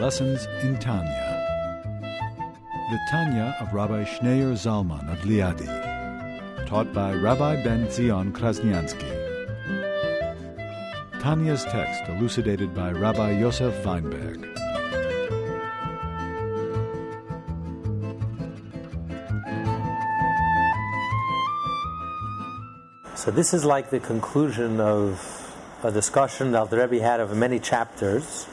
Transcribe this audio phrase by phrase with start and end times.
[0.00, 1.32] Lessons in Tanya.
[2.90, 9.10] The Tanya of Rabbi Schneur Zalman of Liadi, taught by Rabbi Ben Zion Krasniansky.
[11.18, 14.44] Tanya's text elucidated by Rabbi Yosef Weinberg.
[23.14, 25.22] So this is like the conclusion of
[25.82, 28.46] a discussion that the Rebbe had over many chapters.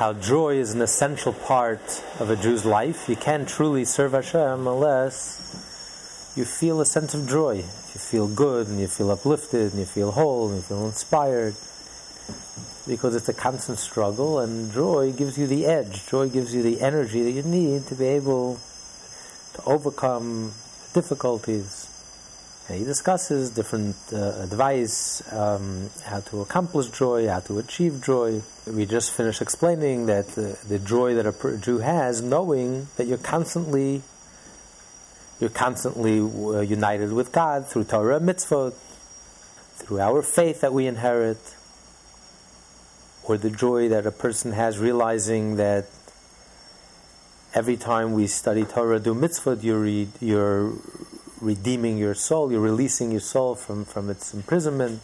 [0.00, 3.06] How joy is an essential part of a Jew's life.
[3.06, 7.56] You can't truly serve Hashem unless you feel a sense of joy.
[7.56, 11.52] You feel good and you feel uplifted and you feel whole and you feel inspired.
[12.88, 16.06] Because it's a constant struggle and joy gives you the edge.
[16.06, 18.58] Joy gives you the energy that you need to be able
[19.52, 20.54] to overcome
[20.94, 21.89] difficulties.
[22.72, 28.42] He discusses different uh, advice, um, how to accomplish joy, how to achieve joy.
[28.66, 33.18] We just finished explaining that the, the joy that a Jew has, knowing that you're
[33.18, 34.02] constantly
[35.40, 38.74] you're constantly uh, united with God through Torah and mitzvot,
[39.76, 41.56] through our faith that we inherit,
[43.24, 45.86] or the joy that a person has realizing that
[47.54, 50.74] every time we study Torah, do mitzvot, you read, you're
[51.40, 55.00] redeeming your soul, you're releasing your soul from, from its imprisonment.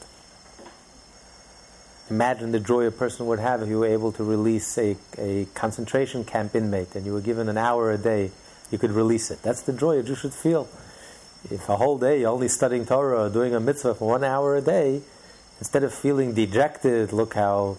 [2.08, 5.46] Imagine the joy a person would have if you were able to release a, a
[5.54, 8.30] concentration camp inmate and you were given an hour a day,
[8.70, 9.42] you could release it.
[9.42, 10.68] That's the joy Jew should feel.
[11.50, 14.56] If a whole day you're only studying Torah or doing a mitzvah for one hour
[14.56, 15.02] a day,
[15.58, 17.78] instead of feeling dejected, look how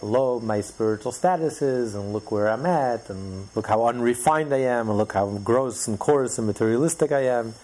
[0.00, 4.58] low my spiritual status is, and look where I'm at, and look how unrefined I
[4.58, 7.54] am, and look how gross and coarse and materialistic I am.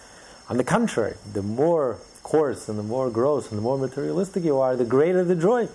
[0.47, 4.59] On the contrary, the more coarse and the more gross and the more materialistic you
[4.59, 5.67] are, the greater the joy.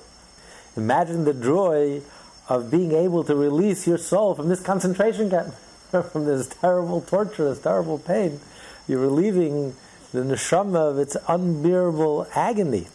[0.76, 2.02] Imagine the joy
[2.48, 5.54] of being able to release your soul from this concentration camp,
[5.90, 8.40] from this terrible torture, this terrible pain.
[8.86, 9.74] You're relieving
[10.12, 12.88] the neshama of its unbearable agony.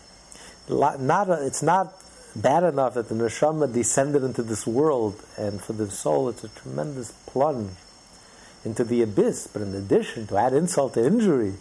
[0.69, 1.93] Not it's not
[2.35, 6.49] bad enough that the neshama descended into this world, and for the soul, it's a
[6.49, 7.71] tremendous plunge
[8.65, 9.47] into the abyss.
[9.47, 11.53] But in addition, to add insult to injury,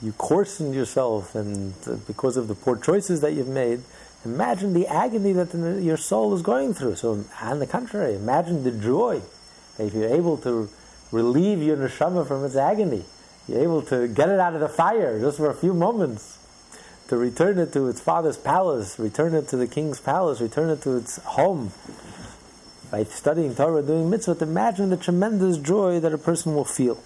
[0.00, 3.82] you coarsen yourself, and uh, because of the poor choices that you've made,
[4.24, 6.96] imagine the agony that the, your soul is going through.
[6.96, 9.22] So, on the contrary, imagine the joy
[9.78, 10.68] if you're able to
[11.10, 13.04] relieve your neshama from its agony.
[13.48, 16.38] You're able to get it out of the fire just for a few moments,
[17.08, 20.82] to return it to its father's palace, return it to the king's palace, return it
[20.82, 21.72] to its home,
[22.90, 27.02] by studying Torah, doing mitzvot, imagine the tremendous joy that a person will feel.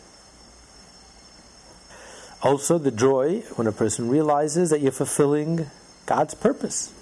[2.42, 5.70] Also, the joy when a person realizes that you're fulfilling
[6.06, 6.92] God's purpose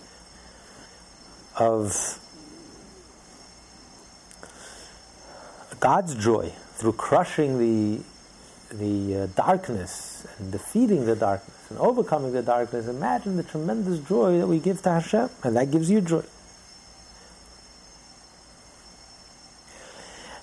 [1.57, 2.19] of
[5.81, 8.03] God's joy through crushing the
[8.73, 12.87] the uh, darkness and defeating the darkness and overcoming the darkness.
[12.87, 16.23] Imagine the tremendous joy that we give to Hashem, and that gives you joy.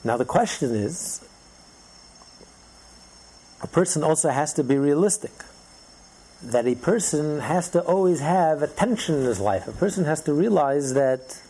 [0.08, 1.20] Now, the question is
[3.62, 5.34] a person also has to be realistic.
[6.42, 9.68] That a person has to always have attention in his life.
[9.68, 11.42] A person has to realize that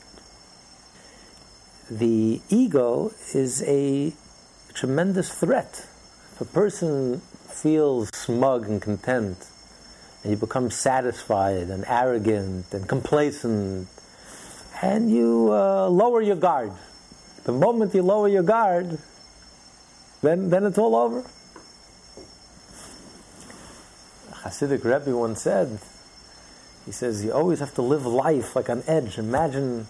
[1.91, 4.13] the ego is a
[4.73, 5.85] tremendous threat.
[6.31, 7.19] If a person
[7.61, 9.37] feels smug and content,
[10.23, 13.87] and you become satisfied and arrogant and complacent,
[14.81, 16.71] and you uh, lower your guard,
[17.47, 18.99] the moment you lower your guard,
[20.21, 21.23] then, then it's all over.
[24.43, 25.79] Hasidic Rebbe once said,
[26.85, 29.17] he says, you always have to live life like on edge.
[29.17, 29.87] Imagine,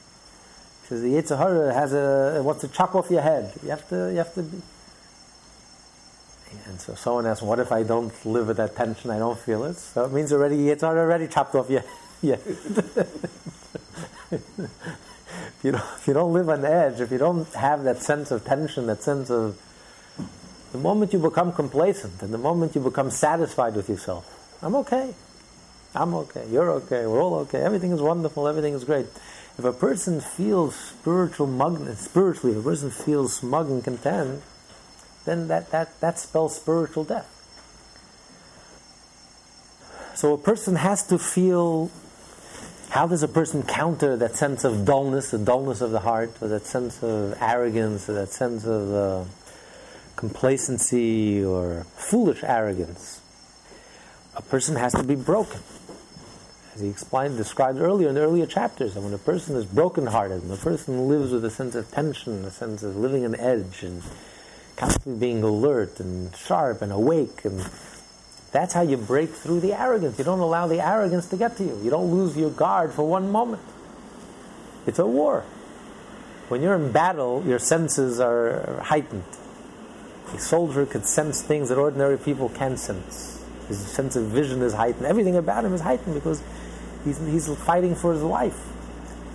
[0.83, 3.51] he says, the Yetzer Hara has a, wants to chop off your head.
[3.63, 4.61] You have to, you have to be.
[6.67, 9.63] And so someone asked, what if I don't live with that tension, I don't feel
[9.63, 9.77] it?
[9.77, 11.83] So it means already, it's already chopped off your
[12.21, 12.39] head.
[15.57, 18.31] If you don't, if you don't live on edge, if you don't have that sense
[18.31, 19.59] of tension, that sense of
[20.71, 24.25] the moment you become complacent and the moment you become satisfied with yourself,
[24.61, 25.13] I'm okay.
[25.95, 26.45] I'm okay.
[26.51, 27.07] You're okay.
[27.07, 27.61] We're all okay.
[27.61, 28.47] Everything is wonderful.
[28.47, 29.07] Everything is great.
[29.57, 34.43] If a person feels spiritual mug, spiritually, if a person feels smug and content,
[35.25, 37.33] then that, that, that spells spiritual death.
[40.15, 41.91] So a person has to feel
[42.89, 46.47] how does a person counter that sense of dullness, the dullness of the heart, or
[46.47, 49.25] that sense of arrogance, or that sense of uh,
[50.15, 53.21] complacency or foolish arrogance?
[54.35, 55.59] A person has to be broken.
[56.75, 60.43] as he explained, described earlier in the earlier chapters, that when a person is brokenhearted,
[60.43, 63.83] when a person lives with a sense of tension, a sense of living on edge,
[63.83, 64.01] and
[64.75, 67.67] constantly being alert and sharp and awake, and
[68.57, 70.17] that's how you break through the arrogance.
[70.17, 71.79] You don't allow the arrogance to get to you.
[71.83, 73.61] You don't lose your guard for one moment.
[74.87, 75.43] It's a war.
[76.49, 79.25] When you're in battle, your senses are heightened.
[80.33, 83.45] A soldier could sense things that ordinary people can't sense.
[83.67, 85.05] His sense of vision is heightened.
[85.05, 86.41] Everything about him is heightened because
[87.05, 88.59] he's, he's fighting for his life.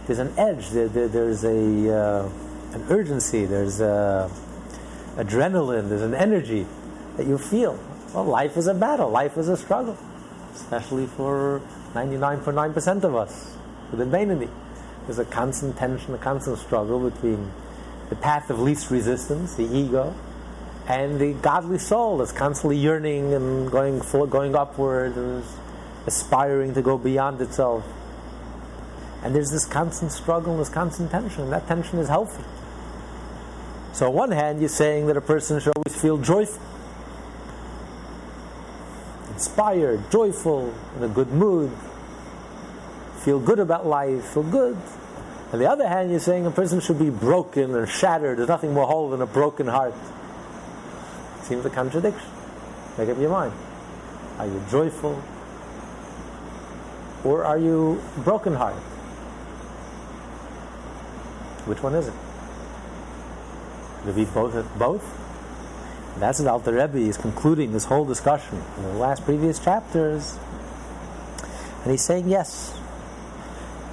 [0.08, 0.70] There's an edge.
[0.70, 2.28] There, there, there's a uh,
[2.74, 3.44] an urgency.
[3.44, 4.28] There's a
[5.14, 5.90] adrenaline.
[5.90, 6.66] There's an energy
[7.16, 7.78] that you feel.
[8.12, 9.08] Well, life is a battle.
[9.08, 9.96] Life is a struggle,
[10.54, 11.62] especially for
[11.94, 13.56] 99.9% of us
[13.90, 14.50] with the Beinoni.
[15.06, 17.50] There's a constant tension, a constant struggle between
[18.10, 20.14] the path of least resistance, the ego,
[20.86, 25.42] and the godly soul that's constantly yearning and going going upward and
[26.06, 27.84] aspiring to go beyond itself.
[29.22, 32.44] And there's this constant struggle this constant tension, and that tension is healthy.
[33.92, 36.62] So, on one hand, you're saying that a person should always feel joyful,
[39.32, 41.70] inspired, joyful, in a good mood,
[43.25, 44.76] feel good about life, feel good.
[45.52, 48.38] On the other hand, you're saying a person should be broken and shattered.
[48.38, 49.94] There's nothing more whole than a broken heart.
[51.43, 52.29] Seems a contradiction.
[52.96, 53.52] Make up your mind.
[54.38, 55.23] Are you joyful?
[57.25, 58.82] Or are you broken hearted?
[61.67, 62.14] Which one is it?
[64.00, 64.79] Could it be both?
[64.79, 65.21] Both?
[66.18, 70.38] That's what Alter Rebbe is concluding this whole discussion in the last previous chapters.
[71.82, 72.78] And he's saying yes,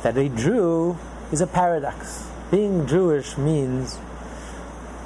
[0.04, 0.98] that a Jew
[1.32, 2.28] is a paradox.
[2.52, 4.00] Being Jewish means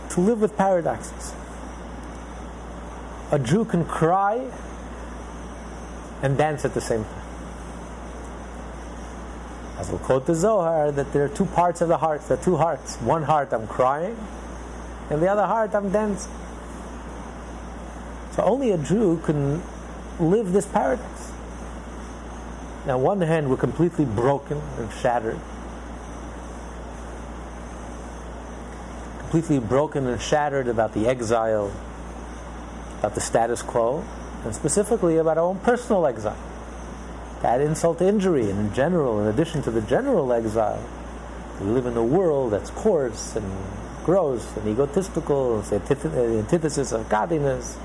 [0.10, 1.33] to live with paradoxes.
[3.31, 4.51] A Jew can cry
[6.21, 7.19] and dance at the same time.
[9.77, 12.44] As we'll quote the Zohar, that there are two parts of the heart, there are
[12.44, 12.98] two hearts.
[12.98, 14.15] One heart I'm crying,
[15.10, 16.31] and the other heart I'm dancing.
[18.36, 19.62] So only a Jew can
[20.20, 21.32] live this paradox.
[22.88, 25.40] Now, on one hand, we're completely broken and shattered.
[29.20, 31.72] Completely broken and shattered about the exile,
[33.00, 34.04] about the status quo,
[34.44, 36.38] and specifically about our own personal exile.
[37.42, 40.84] That insult to injury, and in general, in addition to the general exile,
[41.62, 43.46] we live in a world that's coarse and
[44.04, 47.78] gross and egotistical, it's the antithesis of godliness.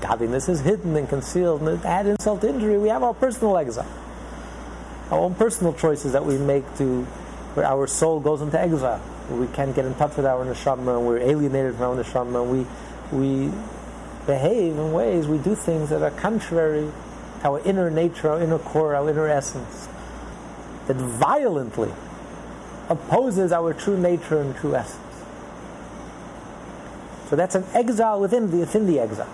[0.00, 3.86] Godliness is hidden and concealed, and add insult to injury, we have our personal exile
[5.10, 7.04] our own personal choices that we make to
[7.54, 9.00] where our soul goes into exile,
[9.30, 12.50] we can't get in touch with our neshama, and we're alienated from our neshama, and
[12.50, 12.66] we
[13.12, 13.52] we
[14.26, 16.90] behave in ways, we do things that are contrary
[17.40, 19.88] to our inner nature, our inner core, our inner essence,
[20.88, 21.92] that violently
[22.88, 25.00] opposes our true nature and true essence.
[27.30, 29.32] So that's an exile within the, within the exile.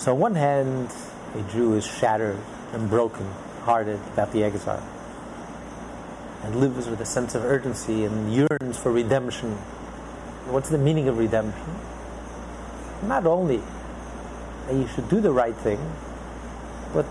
[0.00, 0.90] So on one hand,
[1.34, 2.38] a Jew is shattered
[2.72, 3.26] and broken
[3.64, 4.82] hearted about the exile
[6.42, 9.52] and lives with a sense of urgency and yearns for redemption.
[10.48, 11.76] What's the meaning of redemption?
[13.02, 13.60] Not only
[14.68, 15.78] that you should do the right thing,
[16.94, 17.04] but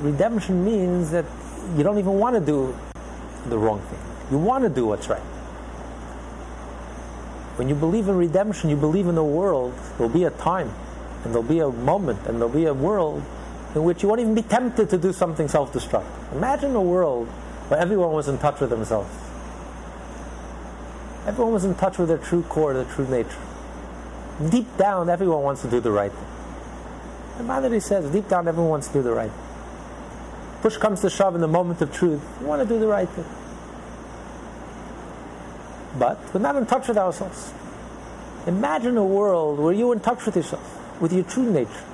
[0.00, 1.24] redemption means that
[1.76, 2.72] you don't even want to do
[3.48, 3.98] the wrong thing.
[4.30, 5.26] You want to do what's right.
[7.58, 10.72] When you believe in redemption, you believe in the world, there'll be a time
[11.24, 13.22] and there'll be a moment and there'll be a world
[13.74, 16.32] in which you won't even be tempted to do something self destructive.
[16.32, 17.28] Imagine a world
[17.68, 19.10] where everyone was in touch with themselves.
[21.26, 23.38] Everyone was in touch with their true core, their true nature.
[24.50, 26.26] Deep down, everyone wants to do the right thing.
[27.38, 29.40] And Madhuri says, deep down, everyone wants to do the right thing.
[30.62, 33.08] Push comes to shove in the moment of truth, you want to do the right
[33.08, 33.24] thing.
[35.98, 37.52] But we're not in touch with ourselves.
[38.46, 41.84] Imagine a world where you're in touch with yourself with your true nature.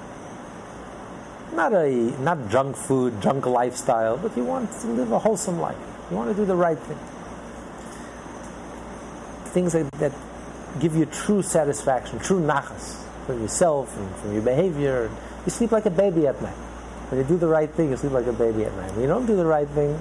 [1.54, 1.88] Not a
[2.20, 5.78] not junk food, junk lifestyle, but you want to live a wholesome life.
[6.10, 6.98] You want to do the right thing.
[9.52, 10.12] Things that, that
[10.78, 15.10] give you true satisfaction, true nachas from yourself and from your behavior.
[15.46, 16.56] You sleep like a baby at night.
[17.08, 18.92] When you do the right thing, you sleep like a baby at night.
[18.92, 19.98] When you don't do the right thing,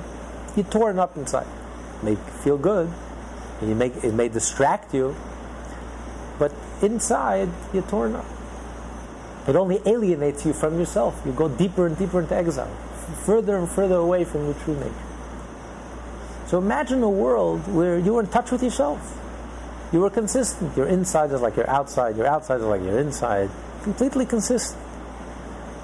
[0.57, 1.47] you're torn up inside.
[1.99, 2.91] It may feel good,
[3.61, 5.15] and you make it may distract you,
[6.37, 8.25] but inside you're torn up.
[9.47, 11.21] It only alienates you from yourself.
[11.25, 12.73] You go deeper and deeper into exile,
[13.25, 14.93] further and further away from your true nature.
[16.47, 19.17] So imagine a world where you were in touch with yourself.
[19.93, 20.75] You were consistent.
[20.75, 23.49] Your inside is like your outside, your outside is like your inside.
[23.83, 24.81] Completely consistent.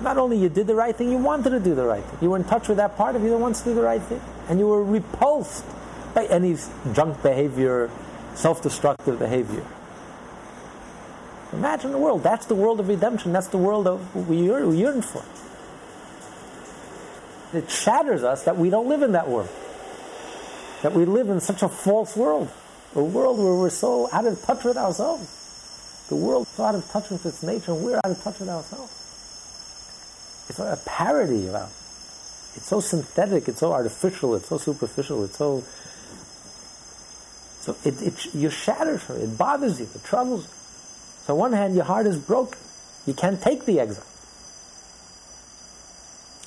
[0.01, 2.19] not only you did the right thing, you wanted to do the right thing.
[2.21, 4.01] You were in touch with that part of you that wants to do the right
[4.01, 4.19] thing.
[4.49, 5.65] And you were repulsed
[6.13, 6.57] by any
[6.93, 7.89] junk behavior,
[8.35, 9.63] self destructive behavior.
[11.53, 12.23] Imagine the world.
[12.23, 13.31] That's the world of redemption.
[13.31, 15.23] That's the world of we yearn for.
[17.55, 19.49] It shatters us that we don't live in that world.
[20.81, 22.49] That we live in such a false world.
[22.95, 26.05] A world where we're so out of touch with ourselves.
[26.09, 28.49] The world so out of touch with its nature, and we're out of touch with
[28.49, 28.91] ourselves.
[30.49, 31.69] It's a parody of.
[32.55, 35.63] It's so synthetic, it's so artificial, it's so superficial, it's so.
[37.61, 39.23] So it, it, you're shattered from it.
[39.23, 40.62] It bothers you, it troubles you.
[41.25, 42.59] So on one hand, your heart is broken.
[43.05, 44.05] You can't take the exile.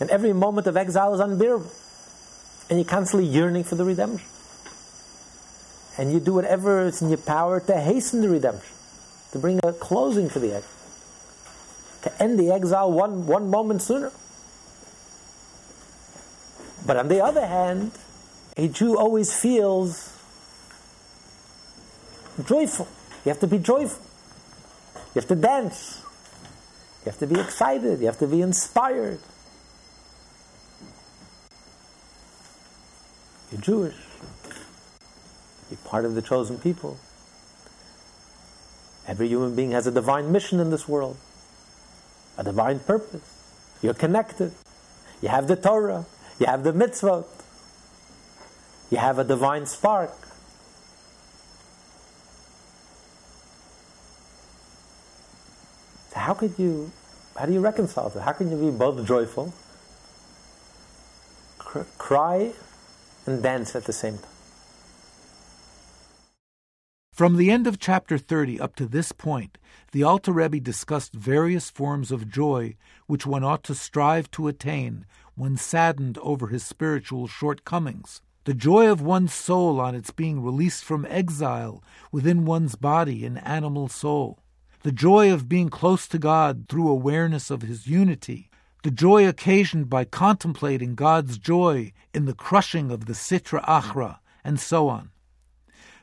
[0.00, 1.70] And every moment of exile is unbearable.
[2.68, 4.28] And you're constantly yearning for the redemption.
[5.98, 8.74] And you do whatever is in your power to hasten the redemption,
[9.32, 10.70] to bring a closing for the exile,
[12.02, 14.12] to end the exile one, one moment sooner.
[16.84, 17.92] But on the other hand,
[18.58, 20.12] a Jew always feels
[22.44, 22.88] joyful.
[23.24, 24.04] You have to be joyful.
[25.16, 26.02] You have to dance.
[27.00, 28.00] You have to be excited.
[28.00, 29.18] You have to be inspired.
[33.50, 33.94] You're Jewish.
[35.70, 36.98] You're part of the chosen people.
[39.08, 41.16] Every human being has a divine mission in this world,
[42.36, 43.22] a divine purpose.
[43.80, 44.52] You're connected.
[45.22, 46.04] You have the Torah.
[46.38, 47.24] You have the mitzvot.
[48.90, 50.12] You have a divine spark.
[56.10, 56.90] So how could you,
[57.38, 58.20] how do you reconcile that?
[58.20, 59.54] How can you be both joyful,
[61.56, 62.52] cr- cry,
[63.26, 64.32] and dance at the same time?
[67.12, 69.56] From the end of chapter 30 up to this point,
[69.92, 72.74] the Alter Rebbe discussed various forms of joy
[73.06, 75.06] which one ought to strive to attain
[75.36, 78.20] when saddened over his spiritual shortcomings.
[78.46, 83.40] The joy of one's soul on its being released from exile within one's body and
[83.46, 84.40] animal soul.
[84.86, 88.50] The joy of being close to God through awareness of His unity.
[88.84, 94.60] The joy occasioned by contemplating God's joy in the crushing of the Sitra Achra, and
[94.60, 95.10] so on.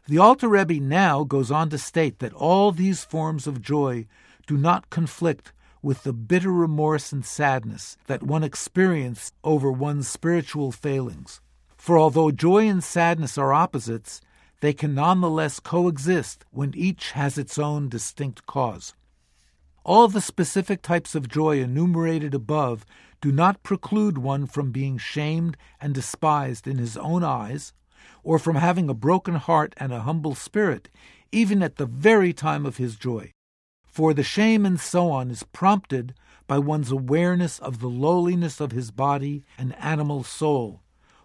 [0.05, 4.05] The Alter Rebbe now goes on to state that all these forms of joy
[4.47, 10.73] do not conflict with the bitter remorse and sadness that one experiences over one's spiritual
[10.73, 11.39] failings.
[11.77, 14.19] For although joy and sadness are opposites,
[14.63, 18.93] they can nonetheless coexist when each has its own distinct cause.
[19.83, 22.85] All the specific types of joy enumerated above
[23.19, 27.73] do not preclude one from being shamed and despised in his own eyes
[28.23, 30.87] or from having a broken heart and a humble spirit,
[31.29, 33.33] even at the very time of his joy.
[33.85, 36.13] For the shame and so on is prompted
[36.47, 40.82] by one's awareness of the lowliness of his body and animal soul,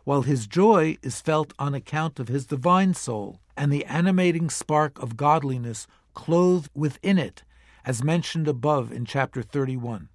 [0.09, 4.99] while his joy is felt on account of his divine soul and the animating spark
[5.03, 7.43] of godliness clothed within it,
[7.85, 10.09] as mentioned above in chapter 31.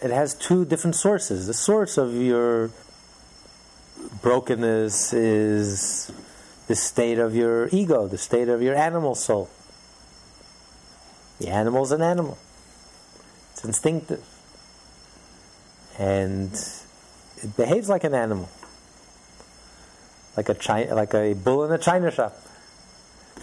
[0.00, 1.46] It has two different sources.
[1.46, 2.70] The source of your
[4.22, 6.10] brokenness is
[6.66, 9.50] the state of your ego, the state of your animal soul.
[11.38, 12.38] The animal's an animal.
[13.52, 14.24] It's instinctive.
[15.98, 16.50] And
[17.42, 18.48] it behaves like an animal.
[20.36, 22.36] Like a china, like a bull in a china shop.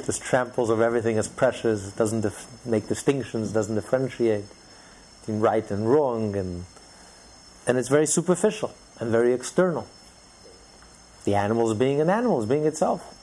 [0.06, 4.46] Just tramples over everything as precious, doesn't dif- make distinctions, doesn't differentiate
[5.20, 6.66] between right and wrong, and
[7.68, 9.88] and it's very superficial and very external.
[11.26, 13.16] The animal is being an animal, is being itself.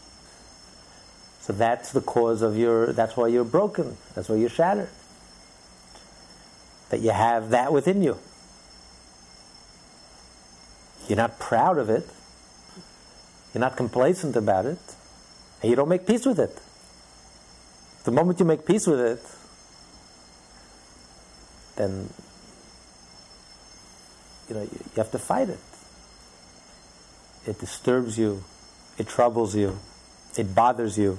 [1.40, 3.96] So that's the cause of your, that's why you're broken.
[4.14, 4.90] That's why you're shattered.
[6.90, 8.18] That you have that within you.
[11.08, 12.08] You're not proud of it.
[13.52, 14.78] You're not complacent about it.
[15.62, 16.60] And you don't make peace with it.
[18.04, 19.22] The moment you make peace with it,
[21.76, 22.08] then
[24.48, 25.58] you know you have to fight it.
[27.46, 28.44] It disturbs you,
[28.98, 29.78] it troubles you,
[30.36, 31.18] it bothers you.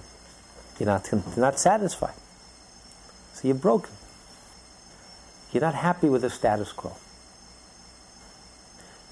[0.79, 2.15] You're not, you're not satisfied.
[3.33, 3.91] So you're broken.
[5.51, 6.95] You're not happy with the status quo.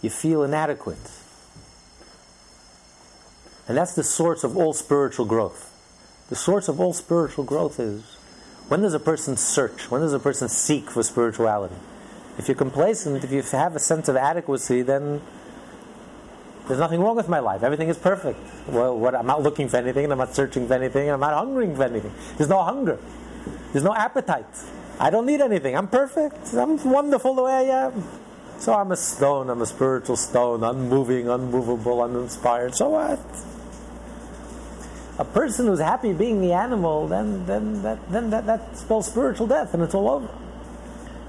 [0.01, 1.11] You feel inadequate.
[3.67, 5.73] And that's the source of all spiritual growth.
[6.29, 8.03] The source of all spiritual growth is
[8.67, 9.89] when does a person search?
[9.89, 11.75] When does a person seek for spirituality?
[12.37, 15.21] If you're complacent, if you have a sense of adequacy, then
[16.67, 17.63] there's nothing wrong with my life.
[17.63, 18.39] Everything is perfect.
[18.67, 21.19] Well, what, I'm not looking for anything, and I'm not searching for anything, and I'm
[21.19, 22.13] not hungering for anything.
[22.37, 22.99] There's no hunger.
[23.71, 24.45] There's no appetite.
[24.99, 25.75] I don't need anything.
[25.75, 26.53] I'm perfect.
[26.53, 28.03] I'm wonderful the way I am.
[28.59, 32.75] So I'm a stone, I'm a spiritual stone, unmoving, unmovable, uninspired.
[32.75, 33.19] So what?
[35.19, 39.47] A person who's happy being the animal, then, then, that, then that, that spells spiritual
[39.47, 40.29] death and it's all over.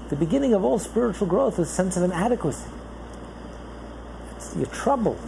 [0.09, 2.69] The beginning of all spiritual growth is a sense of inadequacy.
[4.35, 5.19] It's, you're troubled.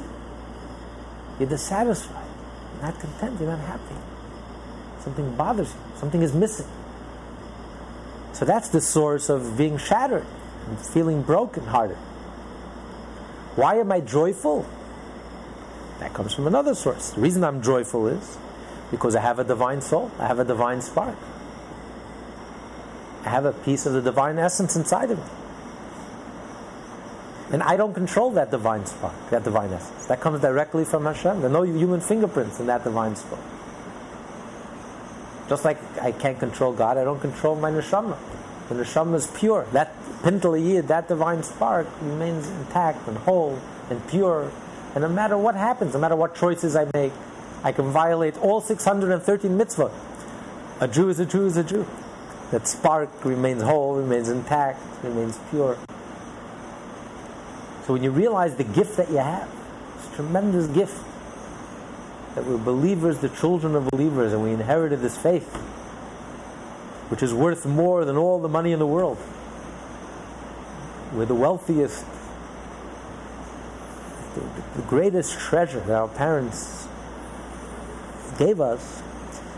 [1.39, 2.27] You're dissatisfied.
[2.74, 3.39] You're not content.
[3.39, 3.96] You're not happy.
[5.00, 5.80] Something bothers you.
[5.98, 6.68] Something is missing.
[8.34, 10.25] So that's the source of being shattered
[10.68, 11.98] and feeling broken-hearted.
[13.56, 14.68] Why am I joyful?
[16.00, 17.12] That comes from another source.
[17.12, 18.38] The reason I'm joyful is
[18.91, 20.12] because I have a divine soul.
[20.19, 21.17] I have a divine spark.
[23.25, 25.25] I have a piece of the divine essence inside of me.
[27.51, 30.05] And I don't control that divine spark, that divine essence.
[30.07, 31.41] That comes directly from Hashem.
[31.41, 33.41] There are no human fingerprints in that divine spark.
[35.50, 38.17] Just like I can't control God, I don't control my neshama.
[38.69, 39.67] The neshama is pure.
[39.74, 44.50] That pintel yid, that divine spark, remains intact and whole and pure.
[44.95, 47.12] And no matter what happens, no matter what choices I make,
[47.63, 49.91] I can violate all 613 mitzvot.
[50.80, 51.86] A Jew is a Jew is a Jew.
[52.50, 55.77] That spark remains whole, remains intact, remains pure.
[57.86, 59.50] So when you realize the gift that you have,
[59.96, 61.03] it's a tremendous gift
[62.36, 65.53] that we're believers, the children of believers, and we inherited this faith,
[67.10, 69.18] which is worth more than all the money in the world.
[71.13, 72.06] We're the wealthiest,
[74.34, 74.41] the,
[74.77, 76.88] the greatest treasure that our parents
[78.41, 79.01] gave us.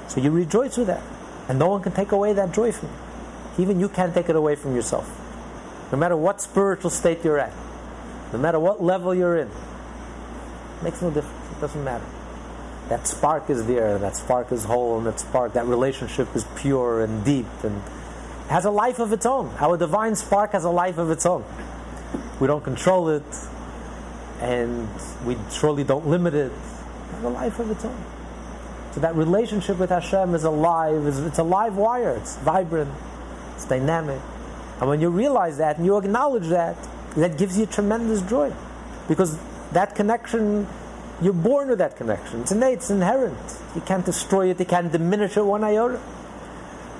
[0.09, 1.01] So you rejoice with that.
[1.47, 3.63] And no one can take away that joy from you.
[3.63, 5.07] Even you can't take it away from yourself.
[5.91, 7.53] No matter what spiritual state you're at,
[8.31, 11.51] no matter what level you're in, it makes no difference.
[11.51, 12.05] It doesn't matter.
[12.89, 17.03] That spark is there, that spark is whole, and that spark, that relationship is pure
[17.03, 17.81] and deep and
[18.49, 19.53] has a life of its own.
[19.59, 21.45] Our divine spark has a life of its own.
[22.39, 23.23] We don't control it,
[24.41, 24.89] and
[25.25, 26.51] we surely don't limit it.
[26.51, 28.12] It has a life of its own.
[28.93, 32.91] So that relationship with Hashem is alive, it's a live wire, it's vibrant,
[33.55, 34.21] it's dynamic.
[34.79, 36.77] And when you realize that and you acknowledge that,
[37.15, 38.53] that gives you tremendous joy.
[39.07, 39.39] Because
[39.71, 40.67] that connection,
[41.21, 42.41] you're born with that connection.
[42.41, 43.37] It's innate, it's inherent.
[43.75, 45.99] You can't destroy it, you can't diminish it one iota.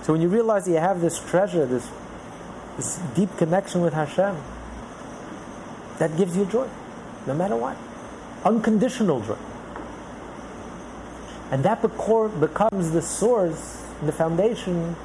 [0.04, 1.88] So when you realize that you have this treasure, this,
[2.76, 4.36] this deep connection with Hashem,
[6.00, 6.68] that gives you joy,
[7.28, 7.78] no matter what.
[8.44, 9.38] Unconditional joy.
[11.54, 14.96] And that becomes the source, the foundation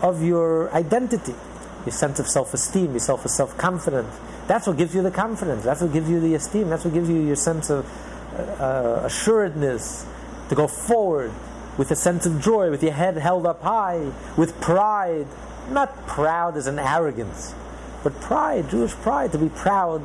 [0.00, 1.34] of your identity,
[1.84, 4.18] your sense of self esteem, your self self confidence.
[4.46, 5.64] That's what gives you the confidence.
[5.64, 6.70] That's what gives you the esteem.
[6.70, 7.84] That's what gives you your sense of
[8.58, 10.06] uh, assuredness
[10.48, 11.30] to go forward
[11.76, 15.26] with a sense of joy, with your head held up high, with pride.
[15.68, 17.54] Not proud as an arrogance,
[18.02, 20.00] but pride, Jewish pride, to be proud,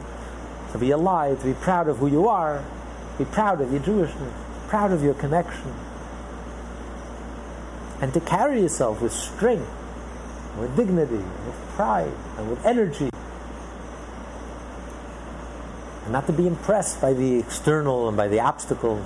[0.73, 2.61] to be alive, to be proud of who you are,
[3.17, 5.73] be proud of your Jewishness, proud of your connection,
[8.01, 9.69] and to carry yourself with strength,
[10.59, 13.09] with dignity, with pride, and with energy
[16.07, 19.05] and not to be impressed by the external and by the obstacles.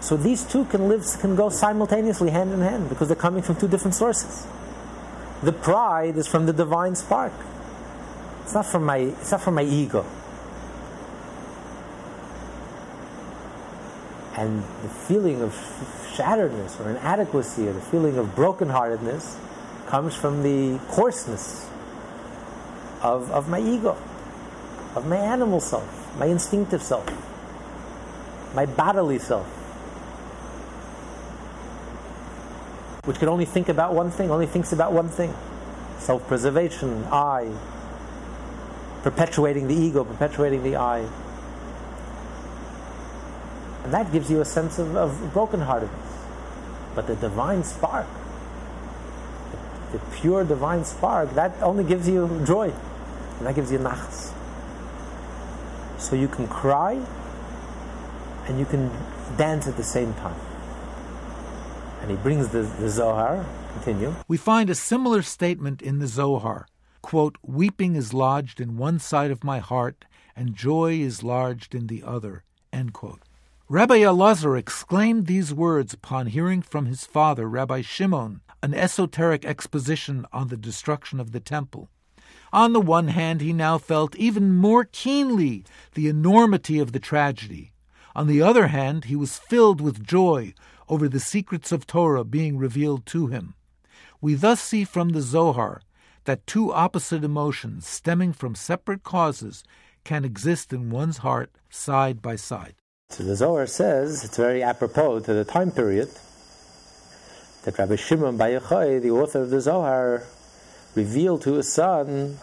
[0.00, 3.54] So these two can live can go simultaneously hand in hand because they're coming from
[3.54, 4.48] two different sources.
[5.44, 7.32] The pride is from the divine spark.
[8.42, 10.04] It's not from my it's not from my ego.
[14.40, 15.52] And the feeling of
[16.16, 19.36] shatteredness or inadequacy or the feeling of brokenheartedness
[19.86, 21.68] comes from the coarseness
[23.02, 23.96] of, of my ego
[24.94, 27.06] of my animal self, my instinctive self,
[28.54, 29.46] my bodily self,
[33.04, 35.34] which can only think about one thing, only thinks about one thing
[35.98, 37.52] self preservation, I,
[39.02, 41.06] perpetuating the ego, perpetuating the I.
[43.84, 46.10] And that gives you a sense of, of brokenheartedness.
[46.94, 48.06] But the divine spark,
[49.92, 52.72] the, the pure divine spark, that only gives you joy.
[53.38, 54.32] And that gives you nachas.
[55.98, 57.00] So you can cry
[58.46, 58.90] and you can
[59.36, 60.38] dance at the same time.
[62.02, 63.46] And he brings the, the Zohar.
[63.74, 64.14] Continue.
[64.26, 66.66] We find a similar statement in the Zohar.
[67.02, 71.86] Quote, Weeping is lodged in one side of my heart, and joy is lodged in
[71.86, 72.44] the other.
[72.72, 73.20] End quote.
[73.72, 80.26] Rabbi Elazar exclaimed these words upon hearing from his father, Rabbi Shimon, an esoteric exposition
[80.32, 81.88] on the destruction of the temple.
[82.52, 87.70] On the one hand, he now felt even more keenly the enormity of the tragedy.
[88.16, 90.52] On the other hand, he was filled with joy
[90.88, 93.54] over the secrets of Torah being revealed to him.
[94.20, 95.80] We thus see from the Zohar
[96.24, 99.62] that two opposite emotions stemming from separate causes
[100.02, 102.74] can exist in one's heart side by side.
[103.10, 106.08] So the Zohar says, it's very apropos to the time period,
[107.64, 110.22] that Rabbi Shimon Bar Yochai, the author of the Zohar,
[110.94, 112.38] revealed to his son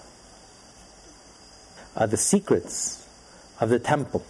[1.95, 3.07] uh, the secrets
[3.59, 4.23] of the temple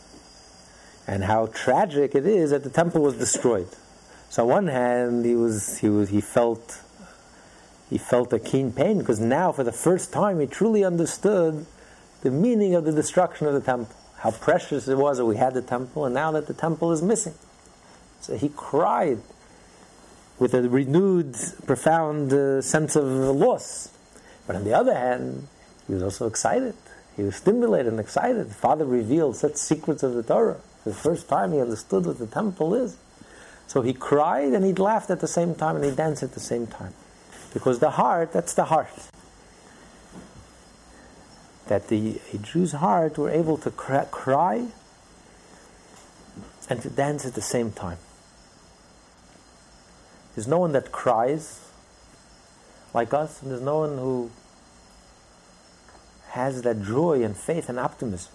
[1.08, 3.70] and how tragic it is that the temple was destroyed.
[4.30, 6.82] So on one hand, he was he was he felt
[7.90, 11.66] he felt a keen pain because now, for the first time, he truly understood
[12.22, 13.96] the meaning of the destruction of the temple.
[14.18, 17.02] How precious it was that we had the temple, and now that the temple is
[17.02, 17.36] missing.
[18.22, 19.20] So he cried
[20.40, 23.90] with a renewed, profound uh, sense of loss.
[24.46, 25.48] But on the other hand,
[25.88, 26.76] he was also excited.
[27.16, 28.50] He was stimulated and excited.
[28.50, 30.60] The Father revealed such secrets of the Torah.
[30.84, 32.98] For the first time, he understood what the temple is.
[33.66, 36.40] So he cried and he laughed at the same time and he danced at the
[36.40, 36.94] same time.
[37.54, 38.90] Because the heart, that's the heart.
[41.68, 44.68] That the a Jew's heart were able to cry
[46.70, 47.98] and to dance at the same time.
[50.36, 51.62] There's no one that cries
[52.94, 54.32] like us, and there's no one who
[56.30, 58.32] has that joy and faith and optimism.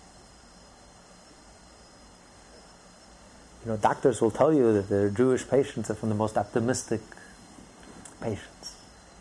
[3.65, 7.01] You know, doctors will tell you that their Jewish patients are from the most optimistic
[8.21, 8.75] patients.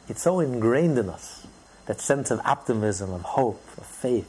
[0.09, 1.45] It's so ingrained in us
[1.85, 4.27] that sense of optimism, of hope, of faith,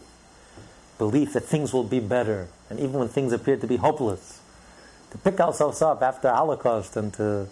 [0.98, 4.40] belief that things will be better, and even when things appear to be hopeless,
[5.10, 7.46] to pick ourselves up after Holocaust and to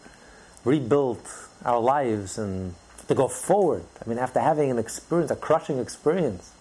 [0.64, 1.20] rebuild
[1.64, 2.74] our lives and
[3.08, 3.84] to go forward.
[4.04, 6.52] I mean, after having an experience, a crushing experience,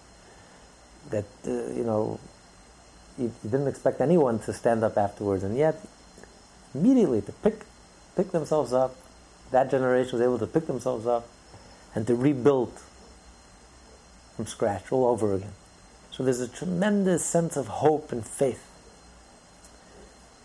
[1.10, 2.20] that uh, you know
[3.18, 5.76] you, you, didn't expect anyone to stand up afterwards, and yet
[6.74, 7.64] immediately to pick
[8.16, 8.96] pick themselves up,
[9.50, 11.26] that generation was able to pick themselves up
[11.94, 12.72] and to rebuild
[14.40, 15.52] from scratch all over again.
[16.10, 18.66] So there's a tremendous sense of hope and faith.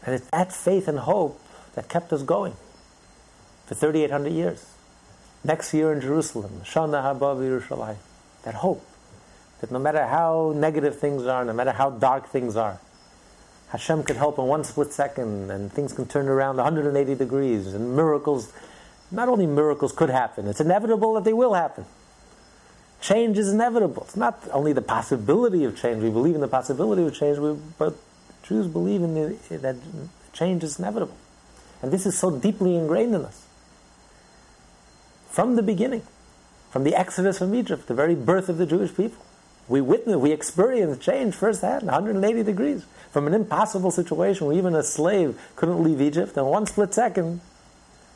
[0.05, 1.39] And it's that faith and hope
[1.75, 2.55] that kept us going
[3.65, 4.65] for 3,800 years.
[5.45, 7.97] Next year in Jerusalem, Shana Haba Yerushalayim.
[8.43, 8.85] That hope
[9.61, 12.81] that no matter how negative things are, no matter how dark things are,
[13.69, 17.95] Hashem can help in one split second and things can turn around 180 degrees and
[17.95, 18.51] miracles,
[19.09, 21.85] not only miracles could happen, it's inevitable that they will happen.
[23.01, 24.03] Change is inevitable.
[24.03, 27.37] It's not only the possibility of change, we believe in the possibility of change,
[27.77, 27.95] but
[28.43, 29.75] Jews believe in the, that
[30.33, 31.15] change is inevitable.
[31.81, 33.45] And this is so deeply ingrained in us.
[35.29, 36.03] From the beginning,
[36.71, 39.23] from the exodus from Egypt, the very birth of the Jewish people.
[39.67, 42.85] We witnessed, we experienced change firsthand, 180 degrees.
[43.11, 47.41] From an impossible situation where even a slave couldn't leave Egypt, in one split second,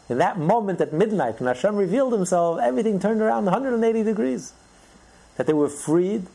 [0.09, 4.53] in that moment at midnight, when Hashem revealed himself, everything turned around 180 degrees.
[5.39, 6.27] That they were freed,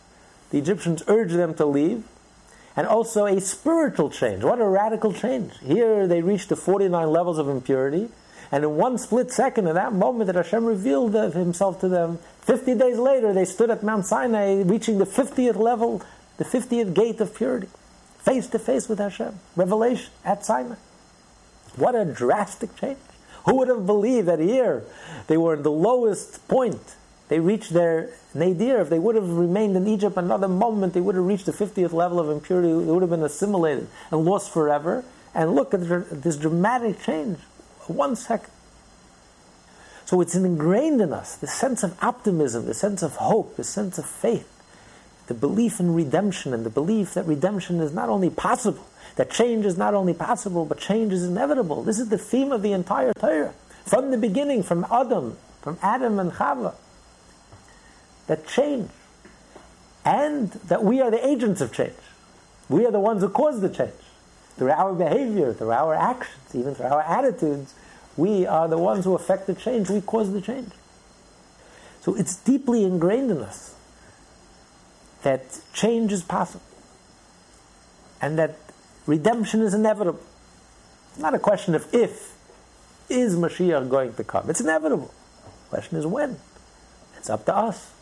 [0.48, 2.04] the Egyptians urged them to leave,
[2.74, 4.42] and also a spiritual change.
[4.42, 5.52] What a radical change.
[5.60, 8.08] Here they reached the 49 levels of impurity,
[8.50, 12.76] and in one split second, in that moment that Hashem revealed himself to them, 50
[12.76, 16.00] days later, they stood at Mount Sinai, reaching the 50th level,
[16.38, 17.68] the 50th gate of purity,
[18.20, 19.38] face to face with Hashem.
[19.54, 20.76] Revelation at Sinai.
[21.76, 22.96] What a drastic change.
[23.44, 24.82] Who would have believed that here
[25.26, 26.94] they were in the lowest point?
[27.28, 28.80] They reached their nadir.
[28.80, 31.92] If they would have remained in Egypt another moment, they would have reached the 50th
[31.92, 32.68] level of impurity.
[32.68, 35.04] They would have been assimilated and lost forever.
[35.34, 37.38] And look at this dramatic change.
[37.86, 38.50] One second.
[40.04, 43.98] So it's ingrained in us the sense of optimism, the sense of hope, the sense
[43.98, 44.48] of faith,
[45.26, 49.64] the belief in redemption, and the belief that redemption is not only possible, that change
[49.64, 51.82] is not only possible, but change is inevitable.
[51.82, 53.54] This is the theme of the entire Torah.
[53.86, 56.74] From the beginning, from Adam, from Adam and Chava,
[58.26, 58.90] that change,
[60.04, 61.94] and that we are the agents of change.
[62.68, 63.92] We are the ones who cause the change.
[64.56, 67.74] Through our behavior, through our actions, even through our attitudes,
[68.16, 69.90] we are the ones who affect the change.
[69.90, 70.70] We cause the change.
[72.00, 73.74] So it's deeply ingrained in us
[75.22, 76.64] that change is possible
[78.20, 78.56] and that
[79.06, 80.20] redemption is inevitable.
[81.10, 82.34] It's not a question of if.
[83.08, 84.48] Is Mashiach going to come?
[84.48, 85.12] It's inevitable.
[85.64, 86.38] The question is when.
[87.16, 87.92] It's up to us.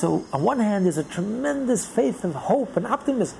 [0.00, 3.36] So, on one hand, there's a tremendous faith and hope and optimism.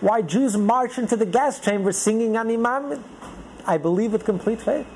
[0.00, 3.02] Why Jews march into the gas chamber singing Ani Maamin.
[3.66, 4.86] I believe with complete faith.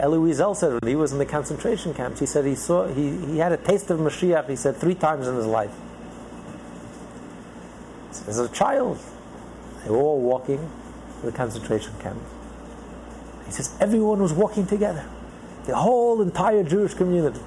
[0.00, 3.36] Elie said when he was in the concentration camps, he said he saw he, he
[3.36, 5.74] had a taste of Mashiach, he said three times in his life.
[8.26, 8.98] As a child,
[9.84, 10.70] they were all walking
[11.20, 12.22] to the concentration camp.
[13.44, 15.04] He says everyone was walking together.
[15.68, 17.40] The whole entire Jewish community.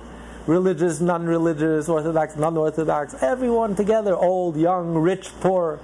[0.46, 5.80] Religious, non religious, Orthodox, non Orthodox, everyone together, old, young, rich, poor.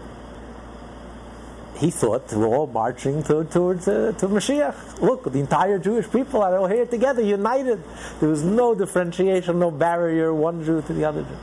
[1.79, 5.01] He thought we're all marching to, towards uh, to Mashiach.
[5.01, 7.81] Look, the entire Jewish people are all here together, united.
[8.19, 11.37] There was no differentiation, no barrier, one Jew to the other Jew.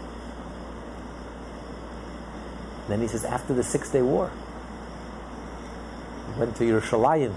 [2.86, 4.30] Then he says, after the Six Day War,
[6.32, 7.34] he went to Yerushalayim.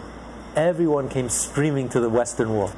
[0.56, 2.72] Everyone came streaming to the Western Wall.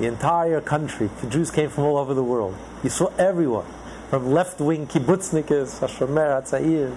[0.00, 2.56] The entire country, the Jews came from all over the world.
[2.82, 3.66] You saw everyone,
[4.08, 6.96] from left-wing kibbutznikas, Hashomer, Hatzair,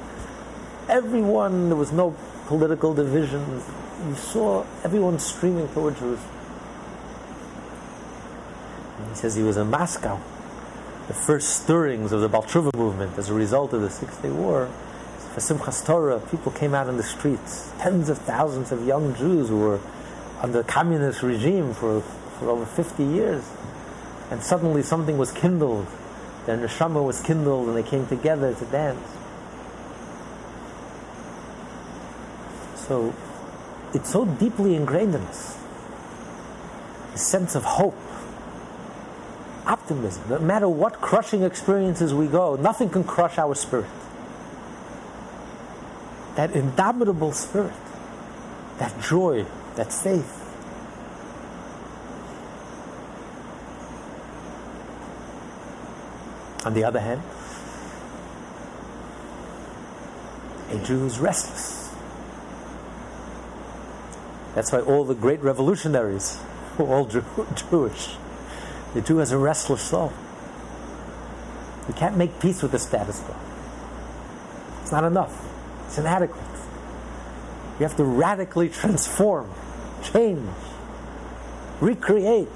[0.87, 2.15] everyone, there was no
[2.47, 3.69] political divisions.
[4.07, 6.29] You saw everyone streaming towards Jerusalem.
[8.99, 10.19] And he says he was in Moscow
[11.07, 14.29] the first stirrings of the Baal Teshuva movement as a result of the Six Day
[14.29, 14.69] War,
[15.33, 17.71] for Simchas Torah, people came out in the streets.
[17.79, 19.79] Tens of thousands of young Jews who were
[20.41, 22.01] under communist regime for,
[22.43, 23.49] for over 50 years.
[24.29, 25.87] And suddenly something was kindled.
[26.45, 29.07] Their neshama was kindled and they came together to dance.
[32.75, 33.15] So
[33.93, 35.57] it's so deeply ingrained in us.
[37.13, 37.95] A sense of hope
[39.65, 40.23] optimism.
[40.29, 43.89] No matter what crushing experiences we go, nothing can crush our spirit.
[46.35, 47.73] That indomitable spirit,
[48.79, 50.42] that joy, that faith.
[56.65, 57.21] On the other hand,
[60.69, 61.93] a Jew is restless.
[64.55, 66.39] That's why all the great revolutionaries
[66.77, 67.25] were all Jew-
[67.69, 68.15] Jewish.
[68.93, 70.13] The Jew has a restless soul.
[71.87, 73.35] You can't make peace with the status quo.
[74.81, 75.33] It's not enough.
[75.87, 76.41] It's inadequate.
[77.79, 79.51] You have to radically transform,
[80.03, 80.47] change,
[81.81, 82.47] recreate,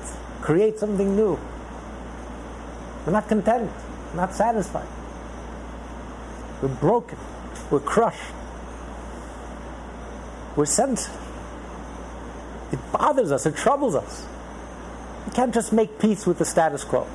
[0.41, 1.37] create something new.
[3.05, 3.71] We're not content,
[4.17, 4.87] not satisfied.
[6.61, 7.17] We're broken,
[7.71, 8.33] we're crushed,
[10.55, 11.15] we're sensitive.
[12.71, 14.27] It bothers us, it troubles us.
[15.25, 17.07] You can't just make peace with the status quo.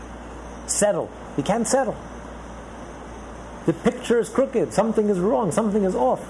[0.67, 1.11] Settle.
[1.37, 1.97] You can't settle.
[3.67, 4.73] The picture is crooked.
[4.73, 5.51] Something is wrong.
[5.53, 6.21] Something is off.